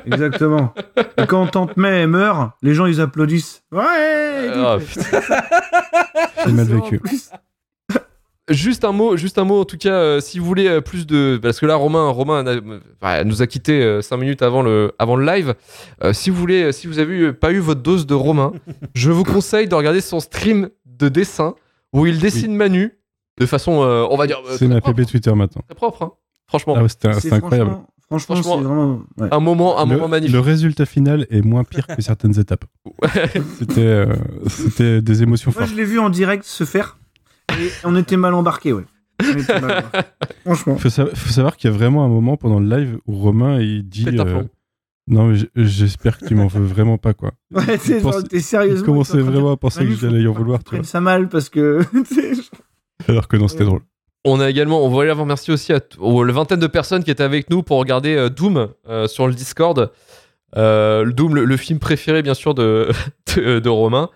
Exactement. 0.06 0.74
Et 1.18 1.26
quand 1.28 1.48
Tante 1.48 1.78
May 1.78 2.06
meurt, 2.08 2.52
les 2.62 2.74
gens 2.74 2.86
ils 2.86 3.00
applaudissent. 3.02 3.64
Ouais 3.72 4.52
Oh, 4.56 4.78
putain. 4.80 5.22
J'ai 6.46 6.52
mal 6.52 6.66
vécu. 6.66 7.00
Juste 8.50 8.84
un 8.84 8.92
mot, 8.92 9.16
juste 9.16 9.38
un 9.38 9.46
mot 9.46 9.62
en 9.62 9.66
tout 9.66 9.78
cas, 9.78 9.94
euh, 9.94 10.20
si 10.20 10.38
vous 10.38 10.46
voulez 10.46 10.68
euh, 10.68 10.82
plus 10.82 11.08
de, 11.08 11.40
parce 11.42 11.62
que 11.62 11.66
là 11.66 11.76
Romain, 11.76 12.10
Romain 12.10 12.46
a- 12.46 12.60
enfin, 13.02 13.24
nous 13.24 13.42
a 13.42 13.48
quitté 13.48 14.02
5 14.02 14.18
minutes 14.18 14.42
avant 14.42 14.62
le, 14.62 14.92
avant 15.00 15.16
le 15.16 15.26
live. 15.26 15.56
Euh, 16.04 16.12
si 16.12 16.30
vous 16.30 16.36
voulez, 16.36 16.64
euh, 16.64 16.72
si 16.74 16.88
vous 16.88 17.00
avez 17.00 17.14
eu- 17.16 17.34
pas 17.34 17.54
eu 17.54 17.60
votre 17.60 17.82
dose 17.82 18.06
de 18.06 18.14
Romain, 18.14 18.52
je 18.96 19.12
vous 19.12 19.24
conseille 19.24 19.70
de 19.70 19.76
regarder 19.76 20.02
son 20.02 20.20
stream 20.20 20.68
de 20.86 21.08
dessin 21.08 21.56
où 21.94 22.06
il 22.06 22.20
dessine 22.20 22.54
Manu 22.54 22.98
de 23.40 23.46
façon, 23.46 23.82
euh, 23.84 24.06
on 24.10 24.18
va 24.18 24.28
dire, 24.28 24.38
euh, 24.48 24.56
C'est 24.58 24.68
propre, 24.68 24.94
PB 24.94 25.06
Twitter 25.06 25.34
maintenant. 25.34 25.62
très 25.68 25.76
propre, 25.76 26.02
hein. 26.04 26.12
franchement, 26.48 26.76
Ah 26.78 26.84
ouais, 26.84 26.90
C'est 26.90 27.34
incroyable. 27.34 27.78
Franchement, 28.10 28.36
franchement, 28.36 28.58
c'est 28.60 28.64
vraiment. 28.64 29.02
ouais. 29.18 29.28
un 29.32 29.40
moment, 29.40 29.80
un 29.80 29.86
le, 29.86 29.92
moment 29.96 30.08
magnifique. 30.08 30.34
le 30.34 30.40
résultat 30.40 30.86
final 30.86 31.26
est 31.32 31.42
moins 31.42 31.64
pire 31.64 31.88
que 31.88 32.00
certaines 32.02 32.38
étapes. 32.40 32.66
C'était 33.58 33.82
euh, 33.82 34.14
c'était 34.48 35.02
des 35.02 35.24
émotions 35.24 35.52
Moi, 35.56 35.62
fortes. 35.64 35.72
je 35.72 35.76
l'ai 35.76 35.86
vu 35.86 35.98
en 36.00 36.10
direct 36.10 36.44
se 36.44 36.64
faire. 36.64 37.00
Et 37.60 37.70
on 37.84 37.96
était 37.96 38.18
mal 38.18 38.34
embarqués, 38.36 38.72
ouais. 38.74 38.86
On 39.24 39.38
était 39.38 39.60
mal, 39.62 39.86
quoi. 39.90 40.04
Franchement. 40.46 40.76
Faut, 40.78 40.90
sa- 40.90 41.08
faut 41.08 41.32
savoir 41.32 41.56
qu'il 41.58 41.72
y 41.72 41.74
a 41.74 41.76
vraiment 41.78 42.04
un 42.06 42.08
moment 42.10 42.38
pendant 42.38 42.60
le 42.60 42.68
live 42.78 43.00
où 43.08 43.16
Romain 43.16 43.60
il 43.60 43.88
dit 43.88 44.06
euh. 44.08 44.44
Non, 45.08 45.28
mais 45.28 45.38
j'espère 45.56 46.18
que 46.20 46.26
tu 46.26 46.36
m'en 46.36 46.48
veux 46.48 46.64
vraiment 46.64 46.98
pas, 46.98 47.14
quoi. 47.14 47.32
Ouais, 47.52 47.78
t'es 47.78 48.02
Il 48.32 48.42
sérieusement. 48.42 48.86
commençait 48.86 49.14
train 49.14 49.22
de 49.22 49.24
vraiment 49.32 49.52
à 49.52 49.58
penser 49.58 49.86
que 49.86 49.94
j'allais 49.96 50.22
y 50.22 50.28
en 50.28 50.34
vouloir, 50.34 50.64
tu 50.64 50.82
ça 50.84 51.02
mal 51.02 51.30
parce 51.30 51.50
que. 51.50 51.82
je- 53.08 53.12
Alors 53.12 53.28
que 53.28 53.38
non, 53.38 53.48
c'était 53.48 53.66
drôle. 53.66 53.82
On 54.26 54.40
a 54.40 54.50
également, 54.50 54.84
on 54.86 54.90
voulait 54.90 55.10
avoir 55.10 55.26
merci 55.26 55.52
aussi 55.52 55.74
à 55.74 55.80
aux 56.00 56.24
vingtaine 56.26 56.60
de 56.60 56.68
personnes 56.68 57.04
qui 57.04 57.12
étaient 57.12 57.24
avec 57.24 57.50
nous 57.50 57.62
pour 57.62 57.78
regarder 57.78 58.16
euh, 58.16 58.30
Doom 58.30 58.70
euh, 58.88 59.08
sur 59.08 59.28
le 59.28 59.34
Discord. 59.34 59.92
Euh, 60.56 61.04
le 61.04 61.12
Doom, 61.14 61.36
le, 61.36 61.46
le 61.46 61.58
film 61.58 61.80
préféré 61.80 62.22
bien 62.22 62.34
sûr 62.34 62.54
de, 62.54 62.90
de, 63.36 63.60
de 63.60 63.70
Romain. 63.70 64.10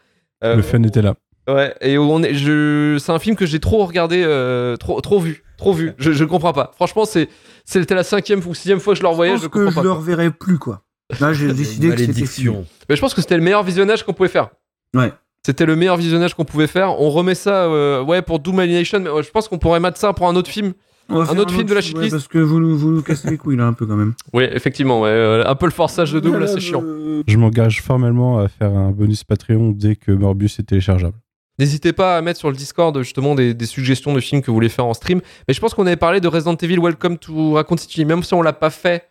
Euh, 0.43 0.55
Le 0.55 0.61
fun 0.61 0.81
était 0.83 1.01
là. 1.01 1.15
Ouais, 1.49 1.73
et 1.81 1.97
on 1.97 2.21
est, 2.23 2.33
je, 2.35 2.97
c'est 2.99 3.11
un 3.11 3.19
film 3.19 3.35
que 3.37 3.45
j'ai 3.45 3.59
trop 3.61 3.85
regardé, 3.85 4.21
euh, 4.25 4.75
trop, 4.75 4.99
trop 4.99 5.19
vu, 5.19 5.43
trop 5.57 5.71
vu. 5.73 5.93
Je, 5.97 6.11
je 6.11 6.25
comprends 6.25 6.51
pas. 6.53 6.71
Franchement, 6.75 7.05
c'est, 7.05 7.29
c'était 7.63 7.95
la 7.95 8.03
cinquième 8.03 8.41
ou 8.45 8.53
sixième 8.53 8.79
fois 8.81 8.93
que 8.93 8.97
je 8.97 9.03
le 9.03 9.07
revoyais, 9.09 9.37
je 9.37 9.43
je, 9.43 9.47
pense 9.47 9.53
que 9.53 9.57
comprends 9.59 9.71
je 9.71 9.75
pas. 9.75 9.83
le 9.83 9.91
reverrai 9.93 10.31
plus, 10.31 10.57
quoi. 10.59 10.81
Là, 11.21 11.31
j'ai 11.31 11.53
décidé 11.53 11.89
que 11.89 11.97
c'était. 11.99 12.51
Mais 12.89 12.95
je 12.97 13.01
pense 13.01 13.13
que 13.13 13.21
c'était 13.21 13.37
le 13.37 13.43
meilleur 13.43 13.63
visionnage 13.63 14.03
qu'on 14.03 14.11
pouvait 14.13 14.27
faire. 14.29 14.49
Ouais. 14.93 15.13
C'était 15.47 15.65
le 15.65 15.77
meilleur 15.77 15.95
visionnage 15.95 16.33
qu'on 16.33 16.43
pouvait 16.43 16.67
faire. 16.67 16.99
On 16.99 17.09
remet 17.09 17.33
ça, 17.33 17.67
euh, 17.67 18.03
ouais, 18.03 18.21
pour 18.21 18.39
Doom 18.39 18.59
Alienation, 18.59 18.99
mais 18.99 19.09
ouais, 19.09 19.23
je 19.23 19.31
pense 19.31 19.47
qu'on 19.47 19.57
pourrait 19.57 19.79
mettre 19.79 19.95
ça 19.95 20.11
pour 20.11 20.27
un 20.27 20.35
autre 20.35 20.49
film. 20.49 20.73
On 21.07 21.19
va 21.19 21.25
faire 21.25 21.39
autre 21.39 21.53
film 21.53 21.63
de 21.63 21.69
la 21.69 21.77
ouais, 21.77 21.81
shitlist. 21.81 22.11
parce 22.11 22.27
que 22.27 22.39
vous 22.39 22.59
nous, 22.59 22.77
vous 22.77 22.91
nous 22.91 23.01
cassez 23.01 23.29
les 23.29 23.37
couilles, 23.37 23.55
là, 23.55 23.63
un 23.65 23.71
peu, 23.71 23.85
quand 23.85 23.95
même. 23.95 24.13
Oui, 24.33 24.43
effectivement, 24.51 24.99
ouais, 24.99 25.07
euh, 25.07 25.45
un 25.47 25.55
peu 25.55 25.65
le 25.65 25.71
forçage 25.71 26.11
de 26.11 26.19
Doom, 26.19 26.37
là, 26.37 26.47
c'est 26.47 26.59
chiant. 26.59 26.83
Euh, 26.83 27.23
Je 27.25 27.37
m'engage 27.37 27.81
formellement 27.81 28.39
à 28.39 28.49
faire 28.49 28.75
un 28.75 28.91
bonus 28.91 29.23
Patreon 29.23 29.71
dès 29.71 29.95
que 29.95 30.11
Morbius 30.11 30.59
est 30.59 30.63
téléchargeable. 30.63 31.15
N'hésitez 31.59 31.93
pas 31.93 32.17
à 32.17 32.21
mettre 32.21 32.39
sur 32.39 32.51
le 32.51 32.57
Discord 32.57 32.97
justement 33.01 33.33
des, 33.33 33.53
des 33.53 33.65
suggestions 33.67 34.13
de 34.13 34.19
films 34.19 34.41
que 34.41 34.47
vous 34.47 34.53
voulez 34.55 34.67
faire 34.67 34.85
en 34.85 34.93
stream. 34.93 35.21
Mais 35.47 35.53
je 35.53 35.61
pense 35.61 35.73
qu'on 35.73 35.87
avait 35.87 35.95
parlé 35.95 36.19
de 36.19 36.27
Resident 36.27 36.57
Evil 36.57 36.79
Welcome 36.79 37.19
to 37.19 37.53
Raccoon 37.53 37.77
City, 37.77 38.03
même 38.03 38.21
si 38.21 38.33
on 38.33 38.41
l'a 38.41 38.51
pas 38.51 38.69
fait. 38.69 39.05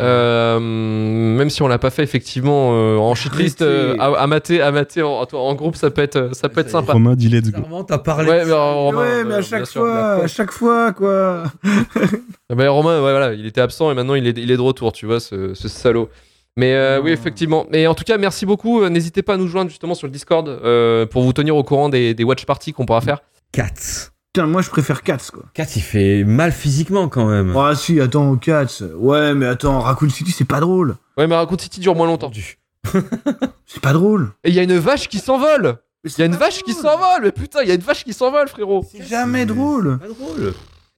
Euh, 0.00 0.58
même 0.60 1.50
si 1.50 1.62
on 1.62 1.68
l'a 1.68 1.78
pas 1.78 1.90
fait 1.90 2.02
effectivement 2.02 2.70
euh, 2.74 2.96
en 2.96 3.14
shitlist 3.14 3.62
euh, 3.62 3.94
à, 3.98 4.06
à 4.22 4.26
mater, 4.26 4.60
à 4.62 4.70
mater 4.72 5.02
en, 5.02 5.26
en 5.32 5.54
groupe, 5.54 5.76
ça 5.76 5.90
peut 5.90 6.02
être, 6.02 6.30
ça 6.34 6.48
peut 6.48 6.60
être 6.60 6.70
sympa. 6.70 6.92
Romain 6.94 7.14
dit 7.16 7.28
let's 7.28 7.50
go. 7.50 7.56
Sincèrement, 7.58 7.84
t'as 7.84 7.98
parlé. 7.98 8.28
Ouais, 8.30 8.38
de 8.40 8.44
mais, 8.44 8.50
ça. 8.50 8.56
euh, 8.56 8.72
Romain, 8.74 8.98
ouais, 9.02 9.24
mais 9.24 9.34
à 9.34 9.42
chaque 9.42 9.66
sûr. 9.66 9.82
fois, 9.82 9.98
à 10.22 10.26
chaque 10.26 10.50
fois, 10.52 10.92
quoi. 10.92 11.44
Ah 12.48 12.54
bah, 12.54 12.68
Romain, 12.70 12.96
ouais, 12.96 13.10
voilà, 13.10 13.32
il 13.34 13.46
était 13.46 13.60
absent 13.60 13.90
et 13.90 13.94
maintenant 13.94 14.14
il 14.14 14.26
est, 14.26 14.36
il 14.38 14.50
est 14.50 14.56
de 14.56 14.62
retour, 14.62 14.92
tu 14.92 15.06
vois, 15.06 15.20
ce, 15.20 15.54
ce 15.54 15.68
salaud. 15.68 16.08
Mais 16.56 16.74
euh, 16.74 17.00
oui, 17.00 17.10
Oh. 17.10 17.14
effectivement. 17.14 17.66
Mais 17.70 17.86
en 17.86 17.94
tout 17.94 18.04
cas, 18.04 18.18
merci 18.18 18.44
beaucoup. 18.44 18.86
N'hésitez 18.88 19.22
pas 19.22 19.34
à 19.34 19.36
nous 19.36 19.46
joindre 19.46 19.70
justement 19.70 19.94
sur 19.94 20.06
le 20.08 20.12
Discord 20.12 20.48
euh, 20.48 21.06
pour 21.06 21.22
vous 21.22 21.32
tenir 21.32 21.54
au 21.56 21.62
courant 21.62 21.88
des, 21.88 22.12
des 22.12 22.24
watch 22.24 22.44
parties 22.44 22.72
qu'on 22.72 22.86
pourra 22.86 23.00
faire. 23.00 23.18
Cats. 23.52 24.10
Putain, 24.32 24.46
moi, 24.46 24.62
je 24.62 24.70
préfère 24.70 25.02
Cats, 25.02 25.18
quoi. 25.32 25.42
Cats, 25.54 25.66
il 25.74 25.82
fait 25.82 26.22
mal 26.22 26.52
physiquement 26.52 27.08
quand 27.08 27.26
même. 27.26 27.56
Ah, 27.56 27.74
si, 27.74 28.00
attends, 28.00 28.36
Cats. 28.36 28.82
Ouais, 28.94 29.34
mais 29.34 29.46
attends, 29.46 29.80
Raccoon 29.80 30.08
City, 30.08 30.30
c'est 30.30 30.44
pas 30.44 30.60
drôle. 30.60 30.94
Ouais, 31.18 31.26
mais 31.26 31.34
Raccoon 31.34 31.58
City 31.58 31.80
dure 31.80 31.96
moins 31.96 32.06
longtemps. 32.06 32.28
Entendu. 32.28 32.58
C'est 33.66 33.80
pas 33.82 33.92
drôle. 33.92 34.30
Et 34.44 34.50
il 34.50 34.54
y 34.54 34.58
a 34.58 34.62
une 34.62 34.78
vache 34.78 35.08
qui 35.08 35.18
s'envole 35.18 35.76
Il 36.04 36.18
y 36.18 36.22
a 36.22 36.24
une 36.24 36.34
vache 36.34 36.62
qui 36.62 36.72
s'envole 36.72 37.22
Mais 37.24 37.32
putain, 37.32 37.60
il 37.62 37.68
y 37.68 37.70
a 37.70 37.74
une 37.74 37.80
vache 37.82 38.04
qui 38.04 38.12
s'envole, 38.12 38.48
frérot 38.48 38.86
C'est 38.90 39.02
jamais 39.02 39.44
drôle. 39.46 39.98
Pas 39.98 40.08
drôle. 40.08 40.54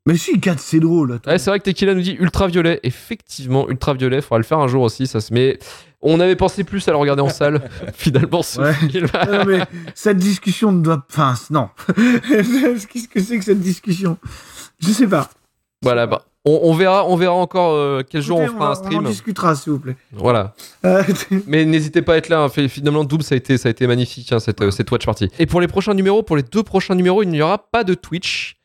Mais 0.07 0.17
si, 0.17 0.41
Cats, 0.41 0.57
c'est 0.59 0.81
drôle. 0.81 1.21
Ouais, 1.27 1.39
c'est 1.39 1.49
vrai 1.51 1.61
que 1.61 1.65
Tequila 1.65 1.95
nous 1.95 2.01
dit 2.03 2.17
ultraviolet. 2.19 2.81
Effectivement, 2.83 3.69
ultraviolet, 3.69 4.21
faudra 4.21 4.39
le 4.39 4.45
faire 4.45 4.59
un 4.59 4.67
jour 4.69 4.83
aussi. 4.83 5.07
Ça 5.07 5.21
se 5.21 5.33
met. 5.33 5.59
On 6.01 6.19
avait 6.19 6.35
pensé 6.35 6.65
plus 6.65 6.87
à 6.89 6.91
le 6.91 6.97
regarder 6.97 7.23
en 7.23 7.29
salle. 7.41 7.63
Finalement, 7.95 8.43
ce 8.43 8.61
Ouais. 8.61 8.75
film. 8.75 9.07
Non, 9.31 9.45
mais 9.47 9.61
cette 9.95 10.17
discussion 10.19 10.73
ne 10.73 10.83
doit. 10.83 11.05
Enfin, 11.09 11.35
non. 11.51 11.69
Qu'est-ce 12.29 13.07
que 13.09 13.21
c'est 13.21 13.39
que 13.39 13.45
cette 13.45 13.61
discussion? 13.61 14.19
Je 14.81 14.89
sais 14.91 15.07
pas. 15.07 15.31
voilà, 15.83 16.09
bah, 16.09 16.23
on, 16.45 16.59
on 16.65 16.75
verra, 16.75 17.07
on 17.07 17.15
verra 17.15 17.35
encore 17.35 17.73
euh, 17.75 18.03
quel 18.09 18.21
jour 18.23 18.41
on 18.41 18.49
fera 18.49 18.73
un 18.73 18.75
stream. 18.75 19.05
On 19.05 19.07
en 19.07 19.11
discutera, 19.11 19.55
s'il 19.55 19.73
vous 19.75 19.79
plaît. 19.79 19.97
Voilà. 20.11 20.55
Euh, 20.85 21.05
Mais 21.47 21.65
n'hésitez 21.65 22.03
pas 22.03 22.15
à 22.15 22.17
être 22.17 22.29
là. 22.29 22.43
hein. 22.43 22.49
Finalement, 22.69 23.05
Doom, 23.05 23.21
ça 23.23 23.37
a 23.37 23.39
été, 23.39 23.57
ça 23.57 23.69
a 23.69 23.71
été 23.71 23.87
magnifique, 23.87 24.33
hein, 24.33 24.41
cette, 24.41 24.61
euh, 24.63 24.73
cette 24.73 24.91
watch 24.91 25.07
party. 25.07 25.29
Et 25.39 25.47
pour 25.47 25.61
les 25.61 25.69
prochains 25.69 25.95
numéros, 25.95 26.25
pour 26.25 26.37
les 26.37 26.43
deux 26.43 26.65
prochains 26.65 26.97
numéros, 26.97 27.23
il 27.23 27.29
n'y 27.29 27.41
aura 27.41 27.59
pas 27.71 27.85
de 27.85 27.95
Twitch. 27.95 28.57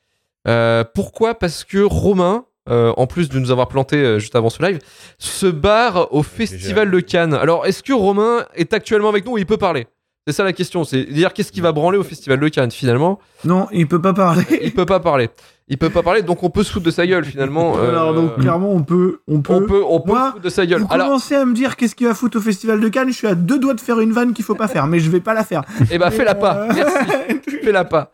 Euh, 0.47 0.83
pourquoi? 0.93 1.35
Parce 1.35 1.63
que 1.63 1.79
Romain, 1.79 2.45
euh, 2.69 2.93
en 2.97 3.07
plus 3.07 3.29
de 3.29 3.39
nous 3.39 3.51
avoir 3.51 3.67
planté 3.67 3.97
euh, 3.97 4.19
juste 4.19 4.35
avant 4.35 4.49
ce 4.49 4.61
live, 4.63 4.79
se 5.17 5.47
barre 5.47 6.13
au 6.13 6.23
Festival 6.23 6.91
de 6.91 6.99
Cannes. 6.99 7.33
Alors, 7.33 7.65
est-ce 7.65 7.83
que 7.83 7.93
Romain 7.93 8.45
est 8.55 8.73
actuellement 8.73 9.09
avec 9.09 9.25
nous 9.25 9.33
ou 9.33 9.37
il 9.37 9.45
peut 9.45 9.57
parler? 9.57 9.87
C'est 10.25 10.33
ça 10.33 10.43
la 10.43 10.51
question. 10.51 10.83
C'est 10.83 11.03
dire 11.05 11.31
qu'est-ce 11.31 11.53
qui 11.53 11.61
va 11.61 11.71
branler 11.71 11.97
au 11.97 12.03
Festival 12.03 12.39
de 12.41 12.47
Cannes 12.49 12.71
finalement? 12.71 13.19
Non, 13.45 13.67
il 13.71 13.87
peut 13.87 14.01
pas 14.01 14.13
parler. 14.13 14.43
Il 14.61 14.73
peut 14.73 14.85
pas 14.85 14.99
parler. 14.99 15.29
Il 15.69 15.77
peut 15.77 15.89
pas 15.89 16.01
parler, 16.01 16.21
donc 16.21 16.43
on 16.43 16.49
peut 16.49 16.63
se 16.63 16.71
foutre 16.71 16.85
de 16.85 16.91
sa 16.91 17.05
gueule 17.05 17.25
finalement. 17.25 17.77
Euh, 17.77 17.89
Alors, 17.89 18.13
donc, 18.13 18.37
clairement, 18.39 18.71
on 18.71 18.83
peut. 18.83 19.19
On 19.27 19.41
peut. 19.41 19.53
on 19.53 19.61
peut, 19.65 19.83
on 19.85 19.99
peut 19.99 20.11
Moi, 20.11 20.27
se 20.27 20.31
foutre 20.31 20.43
de 20.43 20.49
sa 20.49 20.65
gueule. 20.65 20.81
Vous 20.81 20.87
Alors, 20.89 21.07
commencez 21.07 21.35
à 21.35 21.43
me 21.45 21.53
dire 21.53 21.75
qu'est-ce 21.75 21.93
qu'il 21.95 22.07
va 22.07 22.13
foutre 22.13 22.37
au 22.37 22.41
Festival 22.41 22.79
de 22.79 22.87
Cannes. 22.89 23.09
Je 23.09 23.17
suis 23.17 23.27
à 23.27 23.35
deux 23.35 23.59
doigts 23.59 23.73
de 23.73 23.81
faire 23.81 23.99
une 23.99 24.11
vanne 24.13 24.33
qu'il 24.33 24.45
faut 24.45 24.55
pas 24.55 24.67
faire, 24.69 24.87
mais 24.87 24.99
je 24.99 25.09
vais 25.09 25.19
pas 25.19 25.33
la 25.33 25.43
faire. 25.43 25.63
eh 25.91 25.97
ben, 25.97 26.09
fais-la 26.09 26.35
pas. 26.35 26.67
Merci. 26.73 26.93
Fais-la 27.63 27.83
pas. 27.85 28.11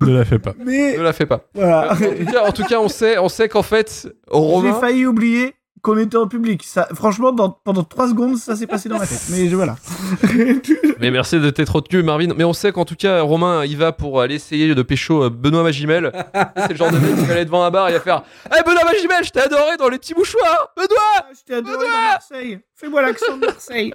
Ne 0.00 0.16
la 0.16 0.24
fais 0.24 0.38
pas. 0.38 0.54
Mais 0.64 0.96
Ne 0.96 1.02
la 1.02 1.12
fais 1.12 1.26
pas. 1.26 1.40
voilà. 1.54 1.92
en, 1.92 1.96
tout 1.96 2.24
cas, 2.32 2.44
en 2.48 2.52
tout 2.52 2.64
cas, 2.64 2.78
on 2.80 2.88
sait, 2.88 3.18
on 3.18 3.28
sait 3.28 3.48
qu'en 3.48 3.62
fait, 3.62 4.02
J'ai 4.04 4.10
Romain. 4.30 4.74
failli 4.80 5.04
oublier 5.06 5.54
qu'on 5.82 5.96
était 5.96 6.16
en 6.18 6.26
public. 6.28 6.62
Ça, 6.64 6.88
franchement, 6.94 7.32
dans- 7.32 7.50
pendant 7.50 7.84
trois 7.84 8.08
secondes, 8.08 8.36
ça 8.36 8.54
s'est 8.54 8.66
passé 8.66 8.88
dans 8.90 8.98
ma 8.98 9.06
tête. 9.06 9.22
Mais 9.30 9.48
je- 9.48 9.56
voilà. 9.56 9.76
Mais 11.00 11.10
merci 11.10 11.40
de 11.40 11.48
t'être 11.50 11.76
retenu, 11.76 12.02
Marvin. 12.02 12.28
Mais 12.36 12.44
on 12.44 12.52
sait 12.52 12.70
qu'en 12.72 12.84
tout 12.84 12.96
cas, 12.96 13.22
Romain, 13.22 13.64
il 13.64 13.76
va 13.78 13.92
pour 13.92 14.20
aller 14.20 14.34
essayer 14.34 14.74
de 14.74 14.82
pécho 14.82 15.24
euh, 15.24 15.30
Benoît 15.30 15.62
Magimel. 15.62 16.12
C'est 16.56 16.70
le 16.70 16.76
genre 16.76 16.90
de 16.90 16.98
mec 16.98 17.14
qui 17.16 17.24
va 17.24 17.32
aller 17.34 17.44
devant 17.46 17.64
un 17.64 17.70
bar 17.70 17.88
et 17.88 17.92
va 17.92 18.00
faire 18.00 18.22
Hey 18.52 18.62
Benoît 18.64 18.84
Magimel, 18.84 19.24
je 19.24 19.30
t'ai 19.30 19.40
adoré 19.40 19.76
dans 19.78 19.88
les 19.88 19.98
petits 19.98 20.14
mouchoirs 20.14 20.72
Benoît 20.76 20.98
Ah, 21.18 21.26
je 21.32 21.44
t'ai 21.46 21.54
adoré 21.54 21.76
dans 21.86 22.10
Marseille. 22.12 22.58
Fais-moi 22.74 23.02
l'accent 23.02 23.36
de 23.38 23.46
Marseille. 23.46 23.94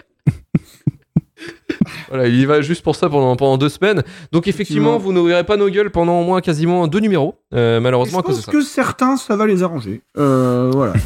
Voilà, 2.09 2.27
il 2.27 2.39
y 2.39 2.45
va 2.45 2.61
juste 2.61 2.83
pour 2.83 2.95
ça 2.95 3.09
pendant, 3.09 3.35
pendant 3.35 3.57
deux 3.57 3.69
semaines. 3.69 4.03
Donc, 4.31 4.47
effectivement, 4.47 4.97
vous 4.97 5.13
n'ouvrirez 5.13 5.43
pas 5.43 5.57
nos 5.57 5.69
gueules 5.69 5.89
pendant 5.89 6.21
au 6.21 6.23
moins 6.23 6.41
quasiment 6.41 6.87
deux 6.87 6.99
numéros, 6.99 7.35
euh, 7.53 7.77
Et 7.77 7.81
malheureusement, 7.81 8.19
je 8.19 8.23
à 8.23 8.27
cause 8.27 8.37
de 8.37 8.41
pense 8.43 8.45
ça. 8.45 8.51
que 8.51 8.61
certains, 8.63 9.17
ça 9.17 9.35
va 9.35 9.45
les 9.47 9.63
arranger. 9.63 10.01
Euh, 10.17 10.71
voilà. 10.73 10.93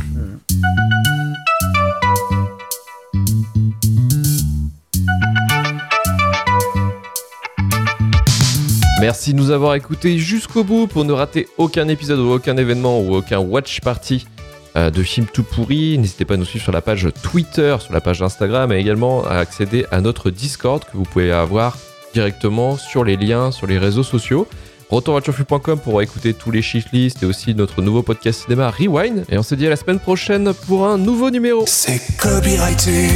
Merci 9.02 9.34
de 9.34 9.38
nous 9.40 9.50
avoir 9.52 9.76
écoutés 9.76 10.18
jusqu'au 10.18 10.64
bout 10.66 10.88
pour 10.88 11.06
ne 11.06 11.14
rater 11.14 11.48
aucun 11.58 11.88
épisode 11.88 12.20
ou 12.20 12.32
aucun 12.32 12.58
événement 12.58 13.00
ou 13.00 13.16
aucun 13.16 13.40
watch 13.40 13.80
party 13.80 14.28
de 14.76 15.04
films 15.04 15.28
tout 15.32 15.44
pourris. 15.44 15.98
N'hésitez 15.98 16.26
pas 16.26 16.36
à 16.36 16.38
nous 16.38 16.46
suivre 16.46 16.64
sur 16.64 16.72
la 16.72 16.82
page 16.82 17.08
Twitter, 17.24 17.76
sur 17.80 17.94
la 17.94 18.02
page 18.02 18.22
Instagram 18.22 18.72
et 18.72 18.78
également 18.78 19.26
à 19.26 19.36
accéder 19.36 19.86
à 19.92 20.02
notre 20.02 20.30
Discord 20.30 20.84
que 20.84 20.96
vous 20.96 21.04
pouvez 21.04 21.32
avoir 21.32 21.78
directement 22.14 22.78
sur 22.78 23.04
les 23.04 23.18
liens 23.18 23.52
sur 23.52 23.68
les 23.68 23.78
réseaux 23.78 24.04
sociaux. 24.04 24.48
Retourvoitureflux.com 24.90 25.80
pour 25.80 26.02
écouter 26.02 26.34
tous 26.34 26.50
les 26.50 26.64
shiftlists 26.64 27.22
et 27.22 27.26
aussi 27.28 27.54
notre 27.54 27.82
nouveau 27.84 28.02
podcast 28.02 28.44
cinéma 28.44 28.72
Rewind. 28.72 29.24
Et 29.30 29.38
on 29.38 29.44
se 29.44 29.54
dit 29.54 29.68
à 29.68 29.70
la 29.70 29.76
semaine 29.76 30.00
prochaine 30.00 30.52
pour 30.66 30.88
un 30.88 30.98
nouveau 30.98 31.30
numéro. 31.30 31.64
C'est. 31.68 32.02
Copyrighté. 32.18 33.08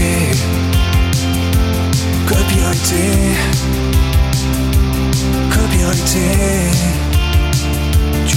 Copyrighté. 5.49 7.02